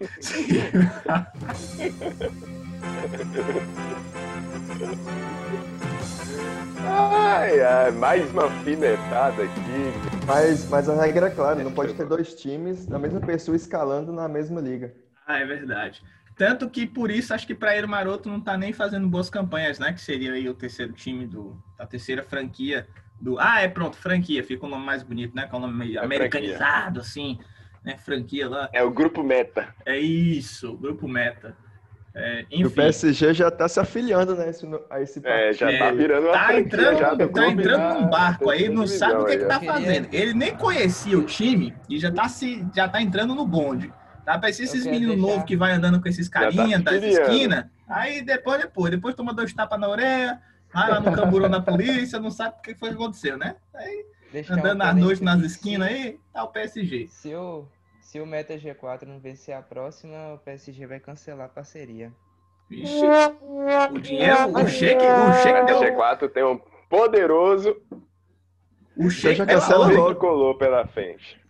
Ai, 6.89 7.61
ai, 7.61 7.91
mais 7.91 8.31
uma 8.31 8.45
alfinetada 8.45 9.43
aqui. 9.43 10.25
Mas, 10.27 10.69
mas 10.69 10.89
a 10.89 10.95
regra 10.95 11.27
é 11.27 11.31
clara, 11.31 11.63
não 11.63 11.73
pode 11.73 11.95
ter 11.95 12.07
dois 12.07 12.35
times 12.35 12.87
da 12.87 12.99
mesma 12.99 13.21
pessoa 13.21 13.57
escalando 13.57 14.13
na 14.13 14.29
mesma 14.29 14.61
liga. 14.61 14.95
Ah, 15.27 15.39
é 15.39 15.45
verdade. 15.45 16.03
Tanto 16.37 16.69
que 16.69 16.87
por 16.87 17.11
isso 17.11 17.33
acho 17.33 17.47
que 17.47 17.55
Praeiro 17.55 17.89
Maroto 17.89 18.29
não 18.29 18.41
tá 18.41 18.57
nem 18.57 18.73
fazendo 18.73 19.09
boas 19.09 19.31
campanhas, 19.31 19.79
né? 19.79 19.93
Que 19.93 20.01
seria 20.01 20.33
aí 20.33 20.49
o 20.49 20.55
terceiro 20.55 20.93
time 20.93 21.27
do 21.27 21.57
a 21.79 21.87
terceira 21.87 22.23
franquia 22.23 22.87
do 23.19 23.39
Ah, 23.41 23.63
é 23.63 23.69
pronto, 23.69 23.97
franquia, 23.97 24.45
fica 24.45 24.67
o 24.67 24.69
nome 24.69 24.85
mais 24.85 25.03
bonito, 25.03 25.35
né? 25.35 25.47
Com 25.47 25.57
o 25.57 25.61
nome 25.61 25.75
meio 25.75 25.99
É 25.99 26.05
americanizado 26.05 27.01
assim, 27.01 27.39
né? 27.83 27.97
Franquia 27.97 28.49
lá. 28.49 28.69
É 28.73 28.83
o 28.83 28.91
grupo 28.91 29.23
Meta. 29.23 29.75
É 29.87 29.99
isso, 29.99 30.77
grupo 30.77 31.09
Meta. 31.09 31.57
É, 32.19 32.47
E 32.51 32.65
o 32.65 32.71
PSG 32.71 33.35
já 33.35 33.51
tá 33.51 33.69
se 33.69 33.79
afiliando 33.79 34.35
né, 34.35 34.47
a 34.47 34.49
esse, 34.49 34.67
a 34.89 35.03
esse 35.03 35.21
É, 35.23 35.53
já 35.53 35.71
É, 35.71 35.79
tá 35.79 35.91
virando 35.91 36.25
uma 36.29 36.33
tá 36.33 36.47
franquia 36.47 36.61
entrando, 36.63 36.99
já 36.99 37.17
tá 37.29 37.47
entrando 37.49 37.95
num 38.01 38.09
barco 38.09 38.49
aí, 38.49 38.71
não 38.71 38.87
sabe 38.87 39.21
o 39.21 39.25
que, 39.27 39.37
tá 39.39 39.59
aí, 39.59 39.69
ó. 39.69 39.73
fazendo. 39.73 40.09
Ele 40.13 40.33
nem 40.33 40.55
conhecia 40.57 41.19
o 41.19 41.25
time 41.25 41.75
e 41.91 41.99
já 41.99 42.11
tá 42.11 42.27
se 42.27 42.67
já 42.75 42.89
tá 42.89 43.03
entrando 43.03 43.35
no 43.35 43.47
bonde. 43.47 43.93
Tá 44.27 44.37
parecendo 44.41 44.71
Eu 44.71 44.75
esses 44.75 44.87
meninos 44.87 45.17
novos 45.17 45.45
que 45.45 45.57
vai 45.57 45.71
andando 45.71 46.03
com 46.03 46.09
esses 46.09 46.29
tá 46.29 46.41
carinhas 46.41 46.81
se 46.81 46.85
das 46.85 47.01
esquinas. 47.01 47.67
Aí 47.89 48.23
depois, 48.23 48.61
depois, 48.61 48.91
depois 48.91 49.15
toma 49.15 49.33
dois 49.33 49.55
tapas 49.55 49.79
na 49.79 49.89
orelha, 49.89 50.43
vai 50.75 50.91
lá 50.91 50.99
no 50.99 51.13
camburão 51.13 51.49
da 51.49 51.61
polícia, 51.61 52.19
não 52.19 52.33
sabe 52.33 52.57
o 52.59 52.63
que 52.63 52.75
foi 52.75 52.89
que 52.89 52.97
aconteceu, 52.97 53.39
né? 53.39 53.55
Aí 53.73 54.05
Deixar 54.33 54.57
um 54.57 54.59
andando 54.59 54.83
à 54.83 54.93
noite 54.93 55.23
nas 55.23 55.41
esquinas 55.43 55.87
aí, 55.87 56.19
tá 56.33 56.43
o 56.43 56.49
PSG. 56.49 57.07
Se 57.07 57.33
o, 57.37 57.69
se 58.01 58.21
o 58.21 58.27
Meta 58.27 58.59
G4 58.59 59.05
não 59.05 59.21
vencer 59.21 59.55
a 59.55 59.63
próxima, 59.63 60.35
o 60.35 60.39
PSG 60.39 60.87
vai 60.87 60.99
cancelar 60.99 61.47
a 61.47 61.49
parceria. 61.49 62.13
Vixe, 62.69 63.07
o 63.93 63.99
dinheiro, 64.01 64.49
o 64.49 64.67
cheque, 64.67 65.05
o 65.05 65.33
cheque 65.35 65.61
Meta 65.61 65.67
deu. 65.67 65.81
G4 65.83 66.29
tem 66.31 66.45
um 66.45 66.61
poderoso 66.91 67.77
O 68.97 69.09
cheque 69.09 69.37
já 69.37 69.77
logo. 69.77 70.07
tricolor 70.07 70.59
pela 70.59 70.85
frente. 70.89 71.46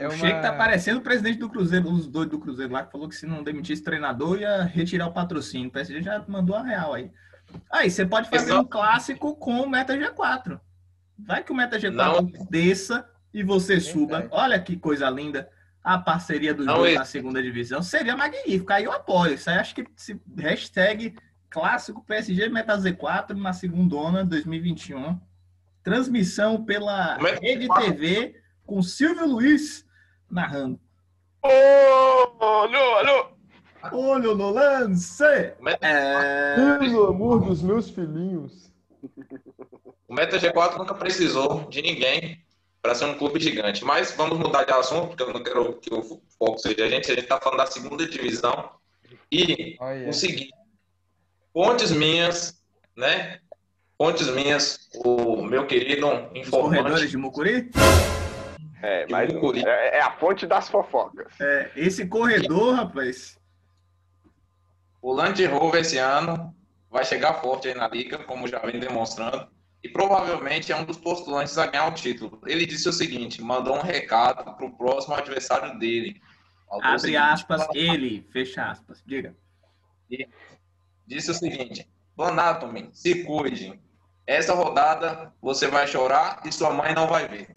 É 0.00 0.08
o 0.08 0.10
uma... 0.10 0.16
Sheik 0.16 0.40
tá 0.40 0.54
parecendo 0.54 0.98
o 0.98 1.02
presidente 1.02 1.38
do 1.38 1.50
Cruzeiro, 1.50 1.90
os 1.90 2.06
doidos 2.06 2.30
do 2.38 2.42
Cruzeiro 2.42 2.72
lá, 2.72 2.82
que 2.82 2.90
falou 2.90 3.06
que 3.06 3.14
se 3.14 3.26
não 3.26 3.42
demitisse 3.42 3.82
o 3.82 3.84
treinador 3.84 4.40
ia 4.40 4.62
retirar 4.62 5.06
o 5.06 5.12
patrocínio. 5.12 5.68
O 5.68 5.72
PSG 5.72 6.00
já 6.00 6.24
mandou 6.26 6.56
a 6.56 6.62
real 6.62 6.94
aí. 6.94 7.10
Aí, 7.70 7.90
você 7.90 8.06
pode 8.06 8.30
fazer 8.30 8.46
Exato. 8.46 8.62
um 8.62 8.64
clássico 8.64 9.36
com 9.36 9.60
o 9.60 9.68
Meta 9.68 9.94
G4. 9.94 10.58
Vai 11.18 11.44
que 11.44 11.52
o 11.52 11.54
Meta 11.54 11.78
G4 11.78 11.92
Não. 11.92 12.46
desça 12.48 13.06
e 13.34 13.42
você 13.42 13.78
suba. 13.78 14.26
Olha 14.30 14.58
que 14.58 14.74
coisa 14.74 15.10
linda. 15.10 15.50
A 15.84 15.98
parceria 15.98 16.54
dos 16.54 16.64
dois 16.64 16.94
na 16.94 17.04
segunda 17.04 17.42
divisão 17.42 17.82
seria 17.82 18.16
magnífico. 18.16 18.72
Aí 18.72 18.84
eu 18.84 18.92
apoio. 18.92 19.34
Isso 19.34 19.50
aí 19.50 19.58
acho 19.58 19.74
que 19.74 19.84
se 19.96 20.18
hashtag 20.38 21.14
clássico 21.50 22.02
PSG 22.06 22.48
Meta 22.48 22.74
Z4 22.78 23.34
na 23.34 23.52
segunda 23.52 24.24
2021. 24.24 25.20
Transmissão 25.82 26.64
pela 26.64 27.18
Meta 27.18 27.40
Rede 27.40 27.66
G4. 27.66 27.84
TV 27.84 28.40
com 28.64 28.82
Silvio 28.82 29.26
Luiz 29.26 29.84
narrando. 30.30 30.78
Ô, 31.42 31.48
alô, 32.44 32.94
alô! 32.98 33.26
Olho 33.92 34.34
no 34.34 34.50
lance! 34.50 35.24
O 35.58 35.64
Meta, 35.64 35.86
É... 35.86 36.78
Pelo 36.78 37.06
amor 37.06 37.40
dos 37.44 37.62
meus 37.62 37.88
filhinhos. 37.90 38.70
o 40.06 40.14
Meta 40.14 40.38
G4 40.38 40.76
nunca 40.76 40.94
precisou 40.94 41.64
de 41.70 41.80
ninguém 41.80 42.44
para 42.82 42.94
ser 42.94 43.06
um 43.06 43.14
clube 43.16 43.40
gigante. 43.40 43.84
Mas 43.84 44.12
vamos 44.12 44.38
mudar 44.38 44.64
de 44.64 44.72
assunto, 44.72 45.08
porque 45.08 45.22
eu 45.22 45.32
não 45.32 45.42
quero 45.42 45.74
que 45.74 45.92
o 45.94 46.20
foco 46.38 46.58
seja 46.58 46.84
a 46.84 46.88
gente. 46.90 47.10
A 47.10 47.14
gente 47.14 47.24
está 47.24 47.40
falando 47.40 47.58
da 47.58 47.66
segunda 47.66 48.06
divisão. 48.06 48.70
E 49.32 49.76
Olha, 49.80 50.08
o 50.08 50.12
seguinte: 50.12 50.50
fontes 51.52 51.90
minhas, 51.90 52.62
né? 52.96 53.40
Fontes 53.96 54.28
minhas, 54.28 54.88
o 55.04 55.42
meu 55.42 55.66
querido 55.66 56.06
Os 56.06 56.48
corredores 56.48 56.48
informante. 56.48 57.08
de 57.08 57.16
Mucuri? 57.16 57.70
É, 58.82 59.06
mas 59.10 59.30
é, 59.64 59.98
é 59.98 60.00
a 60.00 60.12
fonte 60.12 60.46
das 60.46 60.68
fofocas. 60.68 61.32
É, 61.40 61.70
esse 61.76 62.06
corredor, 62.06 62.74
rapaz. 62.74 63.38
O 65.02 65.12
Land 65.12 65.44
Rover 65.46 65.80
esse 65.80 65.98
ano 65.98 66.54
vai 66.90 67.04
chegar 67.04 67.34
forte 67.34 67.68
aí 67.68 67.74
na 67.74 67.88
liga, 67.88 68.18
como 68.18 68.48
já 68.48 68.58
vem 68.58 68.78
demonstrando, 68.78 69.48
e 69.82 69.88
provavelmente 69.88 70.72
é 70.72 70.76
um 70.76 70.84
dos 70.84 70.98
postulantes 70.98 71.56
a 71.56 71.66
ganhar 71.66 71.88
o 71.88 71.94
título. 71.94 72.40
Ele 72.46 72.66
disse 72.66 72.88
o 72.88 72.92
seguinte: 72.92 73.42
mandou 73.42 73.76
um 73.76 73.82
recado 73.82 74.54
para 74.56 74.66
o 74.66 74.76
próximo 74.76 75.14
adversário 75.14 75.78
dele. 75.78 76.20
Abre 76.70 76.98
seguinte, 76.98 77.16
aspas, 77.16 77.66
ele, 77.74 78.26
fecha 78.32 78.70
aspas. 78.70 79.02
Diga. 79.06 79.34
Disse 81.06 81.30
o 81.30 81.34
seguinte: 81.34 81.88
Anatomy, 82.18 82.90
se 82.92 83.24
cuide. 83.24 83.80
Essa 84.26 84.54
rodada 84.54 85.32
você 85.40 85.66
vai 85.66 85.86
chorar 85.88 86.42
e 86.44 86.52
sua 86.52 86.72
mãe 86.72 86.94
não 86.94 87.08
vai 87.08 87.26
ver. 87.26 87.48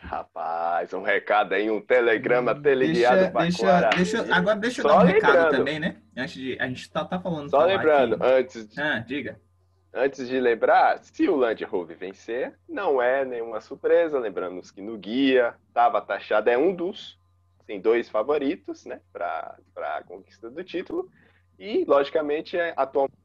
Rapaz, 0.00 0.92
um 0.92 1.02
recado 1.02 1.54
aí, 1.54 1.70
um 1.70 1.80
telegrama 1.80 2.54
teleguiado 2.60 3.16
Deixa, 3.16 3.30
para 3.30 3.42
deixa, 3.90 4.18
deixa, 4.22 4.34
agora 4.34 4.56
deixa 4.58 4.80
eu 4.80 4.82
Só 4.82 4.88
dar 4.98 5.04
um 5.04 5.06
recado 5.06 5.32
lembrando. 5.34 5.56
também, 5.56 5.78
né? 5.78 5.96
Antes 6.16 6.34
de. 6.34 6.58
A 6.60 6.66
gente 6.66 6.90
tá, 6.90 7.04
tá 7.04 7.20
falando. 7.20 7.48
Só 7.50 7.64
lembrando, 7.64 8.14
aqui. 8.16 8.24
antes 8.26 8.68
de, 8.68 8.80
Ah, 8.80 8.98
diga. 8.98 9.40
antes 9.94 10.28
de 10.28 10.40
lembrar, 10.40 10.98
se 10.98 11.28
o 11.28 11.36
Land 11.36 11.64
Rover 11.64 11.96
vencer, 11.96 12.54
não 12.68 13.00
é 13.00 13.24
nenhuma 13.24 13.60
surpresa. 13.60 14.18
Lembramos 14.18 14.70
que 14.70 14.82
no 14.82 14.98
guia 14.98 15.54
estava 15.68 16.00
taxado, 16.00 16.50
é 16.50 16.58
um 16.58 16.74
dos, 16.74 17.18
tem 17.66 17.80
dois 17.80 18.08
favoritos, 18.08 18.84
né, 18.84 19.00
para 19.12 19.56
a 19.76 20.02
conquista 20.02 20.50
do 20.50 20.64
título. 20.64 21.08
E, 21.58 21.84
logicamente, 21.86 22.58
é, 22.58 22.74
atualmente, 22.76 23.16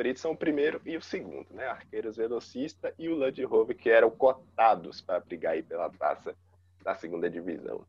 favoritos 0.00 0.22
são 0.22 0.32
o 0.32 0.36
primeiro 0.36 0.80
e 0.84 0.96
o 0.96 1.02
segundo, 1.02 1.46
né? 1.50 1.66
Arqueiros 1.66 2.16
Velocista 2.16 2.92
e 2.98 3.08
o 3.08 3.16
Land 3.16 3.42
Rover, 3.44 3.76
que 3.76 3.90
eram 3.90 4.10
cotados 4.10 5.00
para 5.00 5.20
brigar 5.20 5.52
aí 5.52 5.62
pela 5.62 5.90
taça 5.90 6.34
da 6.82 6.94
segunda 6.94 7.28
divisão. 7.28 7.84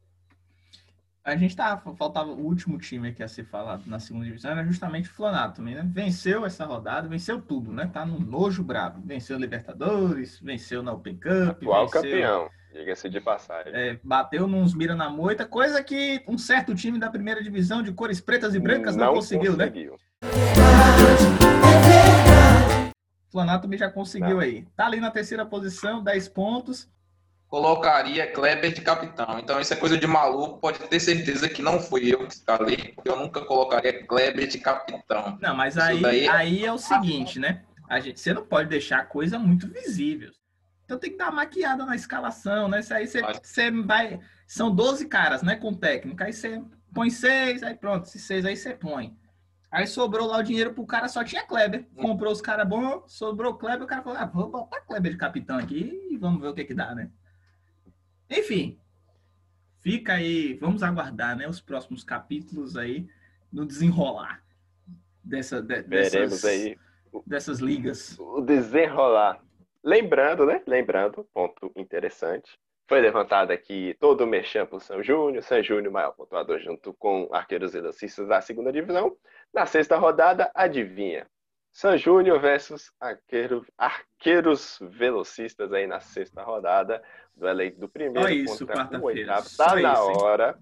A 1.24 1.36
gente 1.36 1.56
tava, 1.56 1.96
faltava 1.96 2.32
o 2.32 2.40
último 2.40 2.78
time 2.80 3.10
aqui 3.10 3.22
a 3.22 3.28
ser 3.28 3.46
falado 3.46 3.84
na 3.86 4.00
segunda 4.00 4.26
divisão, 4.26 4.52
era 4.52 4.64
justamente 4.66 5.10
o 5.10 5.14
Flanato 5.14 5.62
né? 5.62 5.84
Venceu 5.86 6.46
essa 6.46 6.66
rodada, 6.66 7.08
venceu 7.08 7.40
tudo, 7.40 7.72
né? 7.72 7.90
Tá 7.94 8.06
no 8.06 8.20
nojo 8.20 8.64
brabo. 8.64 9.02
Venceu 9.06 9.38
Libertadores, 9.38 10.40
venceu 10.40 10.84
na 10.84 10.92
Open 10.92 11.16
Cup, 11.16 11.50
Atual 11.50 11.86
venceu, 11.86 12.02
campeão, 12.02 12.50
diga-se 12.74 13.08
de 13.08 13.22
passagem. 13.22 13.74
é, 13.74 14.00
bateu 14.04 14.48
nos 14.48 14.74
mira 14.74 14.96
na 14.96 15.10
moita, 15.10 15.46
coisa 15.46 15.84
que 15.84 16.24
um 16.28 16.38
certo 16.38 16.74
time 16.74 17.00
da 17.00 17.10
primeira 17.10 17.42
divisão 17.42 17.84
de 17.84 17.94
cores 17.94 18.20
pretas 18.20 18.56
e 18.56 18.60
brancas 18.60 18.96
não, 18.96 19.14
conseguiu, 19.14 19.56
né? 19.56 19.72
Flanato 23.32 23.64
também 23.64 23.80
já 23.80 23.90
conseguiu 23.90 24.32
Não. 24.36 24.40
aí. 24.40 24.68
Tá 24.76 24.86
ali 24.86 25.00
na 25.00 25.10
terceira 25.10 25.46
posição, 25.46 26.04
10 26.04 26.28
pontos. 26.28 26.90
Colocaria 27.48 28.32
Kleber 28.32 28.74
de 28.74 28.82
capitão. 28.82 29.40
Então 29.40 29.60
isso 29.60 29.74
é 29.74 29.76
coisa 29.78 29.98
de 29.98 30.08
maluco. 30.08 30.60
Pode 30.60 30.80
ter 30.80 31.00
certeza 31.00 31.50
que 31.50 31.62
não 31.62 31.80
fui 31.80 32.14
eu 32.14 32.26
que 32.28 32.34
escalei. 32.34 32.94
porque 32.96 33.10
Eu 33.10 33.18
nunca 33.18 33.42
colocaria 33.46 34.06
Kleber 34.06 34.48
de 34.48 34.58
capitão. 34.60 35.38
Não, 35.42 35.56
mas 35.56 35.76
Isso 35.76 35.84
aí, 35.86 36.02
daí- 36.02 36.28
aí 36.28 36.66
é 36.66 36.72
o 36.72 36.78
seguinte, 36.78 37.40
né? 37.40 37.64
A 37.90 38.00
gente, 38.00 38.20
você 38.20 38.34
não 38.34 38.46
pode 38.46 38.70
deixar 38.70 39.06
coisa 39.08 39.38
muito 39.38 39.68
visível. 39.68 40.32
Então 40.86 40.98
tem 40.98 41.12
que 41.12 41.18
dar 41.18 41.26
uma 41.26 41.38
maquiada 41.38 41.86
na 41.86 41.96
escalação, 41.96 42.68
né? 42.70 42.80
Isso 42.80 42.94
aí 42.94 43.08
você, 43.08 43.22
Mas- 43.22 43.40
você 43.44 43.72
vai. 43.72 44.20
São 44.48 44.74
12 44.74 45.08
caras, 45.08 45.42
né? 45.42 45.56
Com 45.56 45.74
técnico. 45.74 46.22
Aí 46.24 46.32
você 46.34 46.62
põe 46.94 47.10
seis, 47.10 47.64
aí 47.64 47.76
pronto, 47.76 48.06
esses 48.06 48.24
seis 48.24 48.46
aí 48.46 48.56
você 48.56 48.74
põe. 48.74 49.14
Aí 49.72 49.88
sobrou 49.88 50.28
lá 50.28 50.40
o 50.40 50.44
dinheiro 50.44 50.74
pro 50.74 50.86
cara, 50.86 51.08
só 51.08 51.24
tinha 51.24 51.46
Kleber. 51.48 51.88
Comprou 51.96 52.32
os 52.32 52.42
caras 52.42 52.68
bons, 52.68 53.04
sobrou 53.12 53.54
Kleber, 53.56 53.84
o 53.84 53.88
cara 53.88 54.02
falou: 54.04 54.20
ah, 54.20 54.26
vou 54.26 54.50
botar 54.50 54.82
Kleber 54.82 55.14
de 55.14 55.18
capitão 55.18 55.58
aqui 55.58 56.10
e 56.12 56.18
vamos 56.18 56.42
ver 56.42 56.50
o 56.50 56.54
que 56.54 56.66
que 56.66 56.74
dá, 56.74 56.94
né? 56.94 57.10
Enfim, 58.30 58.78
fica 59.80 60.14
aí, 60.14 60.56
vamos 60.56 60.84
aguardar, 60.84 61.36
né? 61.38 61.48
Os 61.48 61.62
próximos 61.62 62.04
capítulos 62.04 62.76
aí 62.76 63.08
no 63.52 63.66
desenrolar 63.66 64.44
dessa, 65.24 65.62
de- 65.62 65.84
dessas, 65.84 66.44
aí 66.46 66.78
dessas 67.26 67.60
ligas. 67.60 68.18
o 68.20 68.42
desenrolar. 68.42 69.42
Lembrando, 69.84 70.46
né? 70.46 70.62
Lembrando, 70.68 71.26
ponto 71.34 71.72
interessante. 71.76 72.60
Foi 72.92 73.00
levantado 73.00 73.52
aqui 73.52 73.96
todo 74.02 74.26
o 74.26 74.28
merchan 74.28 74.66
pro 74.66 74.78
São 74.78 75.02
Júnior. 75.02 75.42
São 75.44 75.64
Júnior, 75.64 75.94
maior 75.94 76.12
pontuador, 76.12 76.60
junto 76.60 76.94
com 76.96 77.30
arqueiros 77.32 77.72
velocistas 77.72 78.28
da 78.28 78.42
segunda 78.42 78.70
divisão. 78.70 79.16
Na 79.54 79.66
sexta 79.66 79.96
rodada, 79.96 80.52
adivinha? 80.54 81.26
São 81.72 81.98
Júnior 81.98 82.42
versus 82.42 82.92
arqueiro, 83.00 83.66
arqueiros 83.78 84.78
velocistas 84.82 85.72
aí 85.72 85.88
na 85.88 86.02
sexta 86.02 86.44
rodada 86.44 87.02
do 87.34 87.48
eleito 87.48 87.80
do 87.80 87.88
primeiro 87.88 88.28
Só 88.28 88.34
isso, 88.34 88.68
contra 88.68 89.00
o 89.00 89.04
oitavo. 89.06 89.48
Só 89.48 89.68
Tá 89.68 89.76
na 89.78 89.94
isso, 89.94 90.22
hora. 90.22 90.60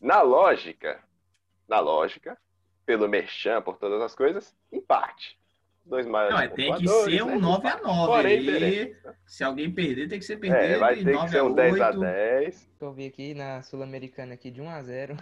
Na 0.00 0.22
lógica, 0.22 1.02
na 1.66 1.80
lógica, 1.80 2.38
pelo 2.86 3.08
merchan, 3.08 3.60
por 3.60 3.78
todas 3.78 4.00
as 4.00 4.14
coisas, 4.14 4.56
empate. 4.70 5.39
Dois 5.84 6.06
maiores 6.06 6.36
Não, 6.36 6.42
é, 6.42 6.48
tem 6.48 6.74
que 6.76 6.88
ser 6.88 7.24
né? 7.24 7.32
um 7.32 7.40
9 7.40 7.68
a 7.68 7.80
9 7.80 8.06
Porém. 8.06 8.96
Se 9.26 9.42
alguém 9.42 9.72
perder, 9.72 10.08
tem 10.08 10.18
que 10.18 10.24
ser 10.24 10.36
perder 10.36 10.72
É, 10.72 10.78
vai 10.78 10.96
ter 10.96 11.04
que 11.04 11.12
9 11.12 11.28
ser 11.28 11.38
a 11.38 11.44
um 11.44 11.52
10 11.52 11.80
a 11.80 11.88
8. 11.88 12.00
10. 12.00 12.70
Eu 12.80 12.92
vi 12.92 13.06
aqui 13.06 13.34
na 13.34 13.62
Sul-Americana 13.62 14.34
aqui 14.34 14.50
de 14.50 14.60
1 14.60 14.70
a 14.70 14.82
0 14.82 15.16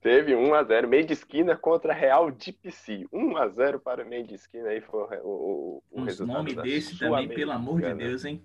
Teve 0.00 0.34
1 0.34 0.54
a 0.54 0.62
0 0.62 0.88
meio 0.88 1.04
de 1.04 1.12
esquina 1.12 1.56
contra 1.56 1.92
Real 1.92 2.30
de 2.30 2.52
PC. 2.52 3.06
1 3.12 3.36
a 3.36 3.48
0 3.48 3.80
para 3.80 4.04
meio 4.04 4.26
de 4.26 4.34
esquina 4.34 4.68
aí 4.68 4.80
foi 4.80 5.02
o, 5.18 5.26
o, 5.26 5.82
o 5.90 6.00
Uns 6.00 6.06
resultado 6.06 6.36
nomes 6.36 6.54
da 6.54 6.62
desse 6.62 6.98
também, 6.98 7.28
pelo 7.28 7.52
amor 7.52 7.80
de. 7.80 7.94
Deus, 7.94 8.24
hein? 8.24 8.42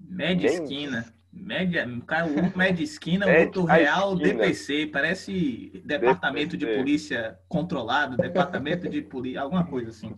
Média 0.00 0.48
esquina. 0.48 1.04
Média, 1.32 1.86
o 1.86 2.00
cara, 2.06 2.26
um 2.26 2.56
média 2.56 2.82
esquina, 2.82 3.26
o 3.26 3.64
real 3.64 4.14
esquina. 4.14 4.32
DPC. 4.44 4.86
Parece 4.86 5.82
Departamento 5.84 6.56
de 6.56 6.64
DPC. 6.64 6.78
Polícia 6.78 7.38
Controlado, 7.48 8.16
Departamento 8.16 8.88
de 8.88 9.02
Polícia, 9.02 9.42
alguma 9.42 9.64
coisa 9.66 9.90
assim. 9.90 10.14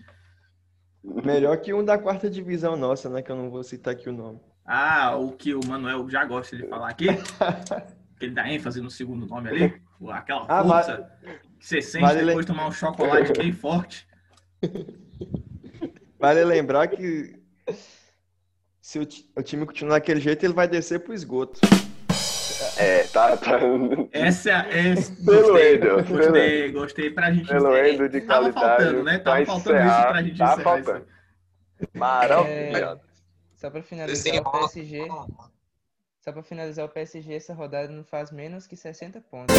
Melhor 1.03 1.57
que 1.59 1.73
um 1.73 1.85
da 1.85 1.99
quarta 1.99 2.29
divisão 2.29 2.77
nossa, 2.77 3.09
né? 3.09 3.23
Que 3.23 3.31
eu 3.33 3.37
não 3.37 3.51
vou 3.51 3.63
citar 3.63 3.95
aqui 3.95 4.09
o 4.09 4.13
nome. 4.13 4.41
Ah, 4.65 5.17
o 5.17 5.33
que 5.33 5.55
o 5.55 5.61
Manuel 5.67 6.09
já 6.11 6.25
gosta 6.25 6.57
de 6.57 6.67
falar 6.69 6.91
aqui, 6.91 7.07
que 8.19 8.27
ele 8.27 8.35
dá 8.35 8.53
ênfase 8.53 8.81
no 8.83 8.91
segundo 8.91 9.27
nome 9.27 9.49
ali, 9.49 9.83
aquela 10.11 10.45
Ah, 10.47 10.63
força 10.63 11.11
que 11.59 11.67
você 11.67 11.81
sente 11.81 12.03
vale 12.03 12.25
depois 12.25 12.45
de 12.45 12.53
tomar 12.53 12.69
um 12.69 12.73
chocolate 12.73 13.33
bem 13.33 13.51
forte. 13.53 14.07
Vale 16.19 16.45
lembrar 16.45 16.89
que 16.89 17.39
se 18.89 18.99
o, 18.99 19.07
o 19.37 19.43
time 19.43 19.67
continuar 19.67 19.99
daquele 19.99 20.19
jeito, 20.19 20.43
ele 20.47 20.55
vai 20.55 20.67
descer 20.67 21.01
pro 21.01 21.13
esgoto. 21.13 21.61
É, 22.79 23.03
tá. 23.09 23.37
tá 23.37 23.59
Essa 24.13 24.51
é. 24.51 24.95
Pelo 24.95 25.53
Gostei, 25.53 25.75
Endo, 25.75 26.05
gostei, 26.05 26.73
gostei 26.73 27.11
pra 27.11 27.31
gente 27.31 27.49
pelo 27.49 27.77
encerrar. 27.77 27.89
Endo 27.91 28.09
de 28.09 28.21
Tava 28.23 28.51
qualidade. 28.51 28.85
faltando, 28.85 29.05
né? 29.05 29.19
Tava 29.19 29.37
vai 29.37 29.45
faltando 29.45 29.79
isso 29.79 30.09
pra 30.09 30.23
gente 30.23 30.39
Tá 30.39 30.53
encerrar 30.55 30.63
faltando. 30.63 31.07
Maravilhoso. 31.93 33.01
Só 33.57 33.69
pra 33.69 33.83
finalizar 33.83 34.41
o 34.41 34.51
PSG. 34.53 35.09
Só 36.23 36.33
pra 36.33 36.43
finalizar 36.43 36.87
o 36.87 36.89
PSG, 36.89 37.35
essa 37.35 37.53
rodada 37.53 37.93
não 37.93 38.05
faz 38.05 38.33
menos 38.33 38.67
que 38.67 38.75
60 38.75 39.21
pontos. 39.21 39.55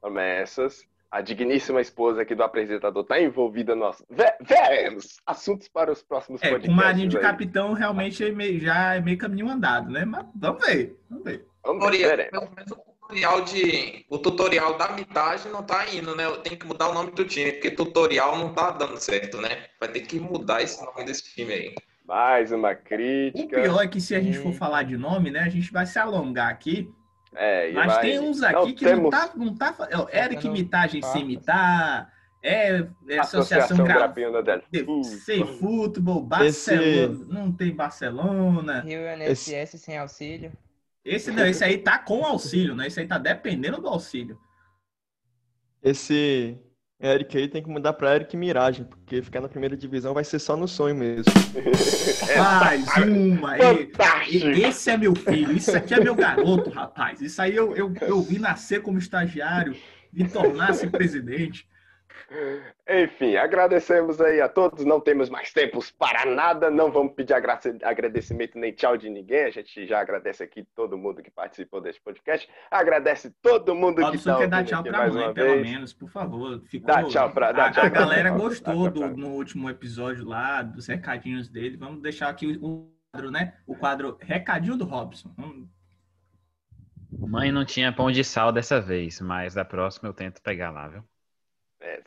Promessas. 0.00 0.86
A 1.14 1.20
digníssima 1.20 1.80
esposa 1.80 2.22
aqui 2.22 2.34
do 2.34 2.42
apresentador 2.42 3.04
tá 3.04 3.20
envolvida 3.20 3.72
no. 3.76 3.88
Ve- 4.10 4.34
Veremos 4.40 5.20
assuntos 5.24 5.68
para 5.68 5.92
os 5.92 6.02
próximos 6.02 6.42
É, 6.42 6.48
podcasts. 6.50 6.72
o 6.72 6.76
Marinho 6.76 7.08
de 7.08 7.16
aí. 7.18 7.22
capitão 7.22 7.72
realmente 7.72 8.24
é 8.24 8.32
meio- 8.32 8.60
já 8.60 8.96
é 8.96 9.00
meio 9.00 9.16
caminho 9.16 9.48
andado, 9.48 9.92
né? 9.92 10.04
Mas 10.04 10.26
vamos 10.34 10.66
ver, 10.66 10.98
vamos 11.08 11.24
ver. 11.24 11.46
Vamos 11.64 11.96
ver, 11.96 12.30
pelo 12.30 12.50
menos 12.50 12.72
o 12.72 12.76
tutorial 13.00 13.40
de. 13.42 14.04
O 14.10 14.18
tutorial 14.18 14.76
da 14.76 14.88
mitagem 14.90 15.52
não 15.52 15.62
tá 15.62 15.86
indo, 15.94 16.16
né? 16.16 16.24
Eu 16.24 16.38
tenho 16.38 16.56
que 16.58 16.66
mudar 16.66 16.88
o 16.88 16.94
nome 16.94 17.12
do 17.12 17.24
time, 17.24 17.52
porque 17.52 17.70
tutorial 17.70 18.36
não 18.36 18.52
tá 18.52 18.72
dando 18.72 18.96
certo, 18.98 19.40
né? 19.40 19.66
Vai 19.78 19.90
ter 19.90 20.00
que 20.00 20.18
mudar 20.18 20.62
esse 20.62 20.84
nome 20.84 21.04
desse 21.04 21.32
time 21.32 21.52
aí. 21.52 21.74
Mais 22.04 22.50
uma 22.50 22.72
O 22.72 22.76
crítica. 22.76 23.62
pior 23.62 23.82
é 23.84 23.86
que 23.86 24.00
se 24.00 24.16
a 24.16 24.20
gente 24.20 24.38
for 24.38 24.48
Eita. 24.48 24.58
falar 24.58 24.82
de 24.82 24.96
nome, 24.96 25.30
né? 25.30 25.40
A 25.40 25.48
gente 25.48 25.70
vai 25.72 25.86
se 25.86 25.96
alongar 25.96 26.50
aqui. 26.50 26.90
É, 27.34 27.72
Mas 27.72 27.86
vai- 27.86 28.00
tem 28.02 28.20
uns 28.20 28.40
não 28.40 28.48
aqui 28.48 28.72
que 28.74 28.84
não 28.84 28.90
temos 28.92 29.10
tá. 29.10 29.30
Não 29.34 29.54
tá 29.54 29.74
é, 29.90 29.98
o 29.98 30.08
Eric 30.08 30.34
Faltando 30.34 30.52
Mitagem 30.52 31.02
sem 31.02 31.10
farpas. 31.10 31.22
imitar. 31.22 32.12
É, 32.42 32.86
é 33.08 33.18
Associação 33.18 33.84
Associação 33.84 33.86
Gra... 33.86 34.12
Sem 35.24 35.46
Futebol, 35.46 36.22
Barcelona. 36.22 37.26
Não 37.28 37.50
tem 37.52 37.74
Barcelona. 37.74 38.80
Rio 38.80 39.00
Esse- 39.00 39.50
NSS 39.54 39.78
sem 39.78 39.96
auxílio. 39.98 40.52
Esse 41.04 41.30
não, 41.32 41.46
esse 41.46 41.62
aí 41.64 41.78
tá 41.78 41.98
com 41.98 42.24
auxílio, 42.24 42.74
né? 42.74 42.86
Esse 42.86 43.00
aí 43.00 43.06
tá 43.06 43.18
dependendo 43.18 43.80
do 43.80 43.88
auxílio. 43.88 44.38
Esse 45.82 46.58
Eric 47.04 47.36
aí 47.36 47.48
tem 47.48 47.62
que 47.62 47.68
mudar 47.68 47.92
pra 47.92 48.14
Eric 48.14 48.34
Miragem, 48.36 48.84
porque 48.84 49.20
ficar 49.20 49.40
na 49.42 49.48
primeira 49.48 49.76
divisão 49.76 50.14
vai 50.14 50.24
ser 50.24 50.38
só 50.38 50.56
no 50.56 50.66
sonho 50.66 50.94
mesmo. 50.94 51.24
Mais 52.38 52.86
uma. 53.06 53.58
E- 53.58 53.90
e- 54.30 54.62
Esse 54.62 54.90
é 54.90 54.96
meu 54.96 55.14
filho, 55.14 55.52
isso 55.52 55.76
aqui 55.76 55.92
é 55.94 56.00
meu 56.00 56.14
garoto, 56.14 56.70
rapaz. 56.70 57.20
Isso 57.20 57.40
aí 57.42 57.54
eu, 57.54 57.76
eu, 57.76 57.92
eu 58.00 58.22
vi 58.22 58.38
nascer 58.38 58.80
como 58.80 58.98
estagiário, 58.98 59.76
vi 60.12 60.26
tornar-se 60.28 60.86
presidente. 60.86 61.66
Enfim, 62.88 63.36
agradecemos 63.36 64.20
aí 64.20 64.40
a 64.40 64.48
todos. 64.48 64.84
Não 64.84 65.00
temos 65.00 65.28
mais 65.28 65.52
tempos 65.52 65.90
para 65.90 66.24
nada. 66.24 66.70
Não 66.70 66.90
vamos 66.90 67.14
pedir 67.14 67.34
agradecimento 67.34 68.58
nem 68.58 68.72
tchau 68.72 68.96
de 68.96 69.08
ninguém. 69.10 69.44
A 69.44 69.50
gente 69.50 69.86
já 69.86 70.00
agradece 70.00 70.42
aqui 70.42 70.64
todo 70.74 70.96
mundo 70.98 71.22
que 71.22 71.30
participou 71.30 71.80
deste 71.80 72.00
podcast. 72.02 72.48
Agradece 72.70 73.30
todo 73.42 73.74
mundo 73.74 73.96
que 73.96 74.02
Robson 74.02 74.18
está 74.18 74.36
quer 74.38 74.48
dar 74.48 74.56
ouvindo 74.58 74.68
tchau 74.68 74.80
aqui 74.80 74.88
pra 74.90 74.98
mais 74.98 75.14
mãe, 75.14 75.24
uma 75.24 75.34
pelo 75.34 75.48
vez. 75.54 75.70
menos, 75.70 75.92
por 75.92 76.08
favor. 76.08 76.60
Ficou... 76.66 76.86
Dá 76.86 77.04
tchau 77.04 77.30
pra- 77.32 77.52
dá 77.52 77.66
a, 77.66 77.70
tchau 77.70 77.84
a 77.86 77.90
pra 77.90 78.00
galera 78.00 78.30
dá 78.30 78.36
gostou 78.36 78.74
tchau 78.74 78.90
do, 78.90 79.00
pra- 79.00 79.08
no 79.08 79.28
último 79.30 79.68
episódio 79.70 80.24
lá, 80.24 80.62
dos 80.62 80.86
recadinhos 80.86 81.48
dele. 81.48 81.76
Vamos 81.76 82.00
deixar 82.02 82.28
aqui 82.28 82.46
o, 82.60 82.64
o 82.66 82.90
quadro, 83.12 83.30
né? 83.30 83.54
O 83.66 83.76
quadro 83.76 84.16
Recadinho 84.20 84.76
do 84.76 84.84
Robson. 84.84 85.32
Vamos- 85.36 85.68
Mãe 87.16 87.52
não 87.52 87.64
tinha 87.64 87.92
pão 87.92 88.10
de 88.10 88.24
sal 88.24 88.50
dessa 88.50 88.80
vez, 88.80 89.20
mas 89.20 89.54
da 89.54 89.64
próxima 89.64 90.08
eu 90.08 90.12
tento 90.12 90.42
pegar 90.42 90.70
lá, 90.70 90.88
viu? 90.88 91.04
É, 91.80 92.02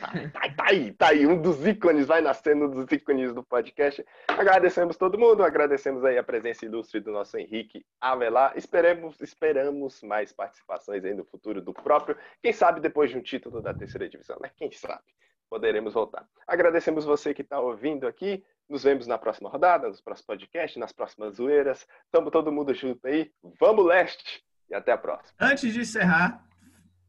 tá, 0.00 0.50
tá, 0.56 0.64
aí, 0.68 0.92
tá 0.92 1.08
aí. 1.08 1.26
Um 1.26 1.40
dos 1.40 1.66
ícones 1.66 2.06
vai 2.06 2.20
nascendo 2.20 2.66
um 2.66 2.70
dos 2.70 2.90
ícones 2.90 3.32
do 3.32 3.42
podcast. 3.42 4.04
Agradecemos 4.28 4.96
todo 4.96 5.18
mundo, 5.18 5.42
agradecemos 5.42 6.04
aí 6.04 6.18
a 6.18 6.22
presença 6.22 6.64
ilustre 6.64 7.00
do 7.00 7.12
nosso 7.12 7.36
Henrique 7.36 7.84
Avelar. 8.00 8.52
Esperemos, 8.56 9.20
esperamos 9.20 10.02
mais 10.02 10.32
participações 10.32 11.04
aí 11.04 11.14
no 11.14 11.24
futuro 11.24 11.60
do 11.60 11.72
próprio. 11.72 12.16
Quem 12.42 12.52
sabe 12.52 12.80
depois 12.80 13.10
de 13.10 13.18
um 13.18 13.22
título 13.22 13.60
da 13.60 13.74
terceira 13.74 14.08
divisão, 14.08 14.38
né? 14.40 14.50
Quem 14.56 14.70
sabe? 14.70 15.04
Poderemos 15.50 15.94
voltar. 15.94 16.26
Agradecemos 16.46 17.04
você 17.04 17.32
que 17.32 17.42
está 17.42 17.58
ouvindo 17.58 18.06
aqui. 18.06 18.44
Nos 18.68 18.84
vemos 18.84 19.06
na 19.06 19.16
próxima 19.16 19.48
rodada, 19.48 19.88
nos 19.88 20.00
próximos 20.00 20.26
podcasts, 20.26 20.78
nas 20.78 20.92
próximas 20.92 21.36
zoeiras. 21.36 21.86
Tamo 22.10 22.30
todo 22.30 22.52
mundo 22.52 22.74
junto 22.74 23.06
aí. 23.06 23.32
Vamos 23.58 23.86
leste! 23.86 24.44
E 24.70 24.74
até 24.74 24.92
a 24.92 24.98
próxima. 24.98 25.34
Antes 25.40 25.72
de 25.72 25.80
encerrar, 25.80 26.46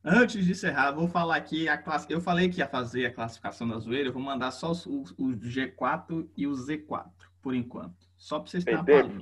antes 0.03 0.45
de 0.45 0.51
encerrar, 0.51 0.91
vou 0.91 1.07
falar 1.07 1.35
aqui 1.35 1.67
a 1.69 1.77
classe. 1.77 2.05
Eu 2.09 2.21
falei 2.21 2.49
que 2.49 2.59
ia 2.59 2.67
fazer 2.67 3.05
a 3.07 3.13
classificação 3.13 3.67
da 3.67 3.77
zoeira, 3.79 4.09
eu 4.09 4.13
vou 4.13 4.21
mandar 4.21 4.51
só 4.51 4.71
os- 4.71 4.85
o 4.85 5.33
G4 5.41 6.29
e 6.37 6.47
o 6.47 6.51
Z4. 6.53 7.05
por 7.41 7.55
enquanto. 7.55 7.95
Só 8.17 8.37
pra 8.39 8.51
vocês 8.51 8.65
terem 8.65 8.79
uma. 8.81 9.21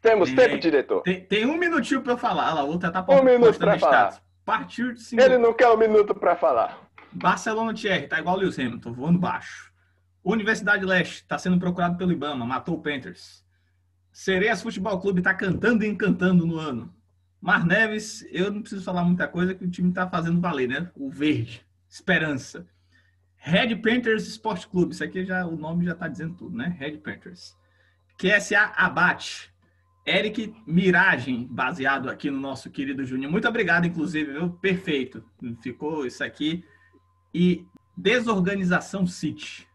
Temos 0.00 0.30
Tem- 0.30 0.36
tempo, 0.36 0.58
diretor? 0.58 1.02
Tem, 1.02 1.20
tem 1.24 1.44
um 1.44 1.58
minutinho 1.58 2.00
pra 2.00 2.14
eu 2.14 2.18
falar. 2.18 2.46
Olha 2.46 2.54
lá, 2.54 2.64
o 2.64 2.68
outro 2.68 2.86
já 2.86 2.92
tá 3.02 3.04
Um 3.20 3.22
minuto 3.22 3.58
pra 3.58 3.78
falar. 3.78 4.08
status. 4.08 4.22
Partiu 4.44 4.94
de 4.94 5.00
cinco. 5.02 5.20
Ele 5.22 5.36
não 5.36 5.52
quer 5.52 5.68
um 5.68 5.76
minuto 5.76 6.14
pra 6.14 6.34
falar. 6.34 6.78
Barcelona 7.12 7.74
Thierry, 7.74 8.06
tá 8.08 8.18
igual 8.18 8.36
o 8.36 8.38
Lewis 8.38 8.58
Hamilton, 8.58 8.92
voando 8.94 9.18
baixo. 9.18 9.70
Universidade 10.24 10.84
Leste, 10.84 11.26
tá 11.26 11.36
sendo 11.38 11.58
procurado 11.58 11.98
pelo 11.98 12.10
Ibama, 12.12 12.46
matou 12.46 12.76
o 12.76 12.80
Panthers. 12.82 13.44
Sereias 14.12 14.62
Futebol 14.62 14.98
Clube 14.98 15.20
tá 15.20 15.34
cantando 15.34 15.84
e 15.84 15.88
encantando 15.88 16.46
no 16.46 16.56
ano. 16.58 16.94
Mar 17.40 17.64
Neves, 17.64 18.26
eu 18.30 18.50
não 18.50 18.60
preciso 18.60 18.84
falar 18.84 19.04
muita 19.04 19.28
coisa 19.28 19.54
que 19.54 19.64
o 19.64 19.70
time 19.70 19.92
tá 19.92 20.08
fazendo 20.08 20.40
valer, 20.40 20.68
né? 20.68 20.90
O 20.94 21.08
verde, 21.10 21.64
esperança. 21.88 22.66
Red 23.36 23.76
Panthers 23.76 24.26
Sport 24.26 24.66
Clube, 24.66 24.92
isso 24.92 25.04
aqui 25.04 25.24
já 25.24 25.46
o 25.46 25.56
nome 25.56 25.84
já 25.84 25.94
tá 25.94 26.08
dizendo 26.08 26.34
tudo, 26.34 26.56
né? 26.56 26.76
Red 26.78 26.98
Panthers. 26.98 27.56
QSA 28.18 28.72
Abate. 28.76 29.52
Eric 30.04 30.54
Miragem, 30.66 31.46
baseado 31.50 32.08
aqui 32.08 32.30
no 32.30 32.40
nosso 32.40 32.70
querido 32.70 33.04
Júnior. 33.04 33.30
Muito 33.30 33.46
obrigado, 33.46 33.86
inclusive, 33.86 34.32
viu? 34.32 34.50
Perfeito. 34.50 35.22
Ficou 35.60 36.06
isso 36.06 36.24
aqui. 36.24 36.64
E 37.32 37.66
Desorganização 37.96 39.06
City. 39.06 39.68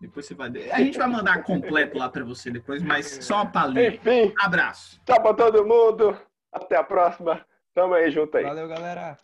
Depois 0.00 0.26
você 0.26 0.34
vai. 0.34 0.48
A 0.70 0.78
gente 0.78 0.96
vai 0.96 1.08
mandar 1.08 1.42
completo 1.42 1.98
lá 1.98 2.08
para 2.08 2.24
você 2.24 2.50
depois, 2.50 2.82
mas 2.82 3.06
só 3.20 3.36
uma 3.36 3.46
palhinha. 3.46 3.88
Enfim, 3.88 4.32
Abraço. 4.38 5.00
tchau 5.04 5.20
pra 5.20 5.34
todo 5.34 5.66
mundo. 5.66 6.16
Até 6.52 6.76
a 6.76 6.84
próxima. 6.84 7.44
Tamo 7.74 7.94
aí 7.94 8.10
junto 8.10 8.36
aí. 8.36 8.44
Valeu, 8.44 8.68
galera. 8.68 9.16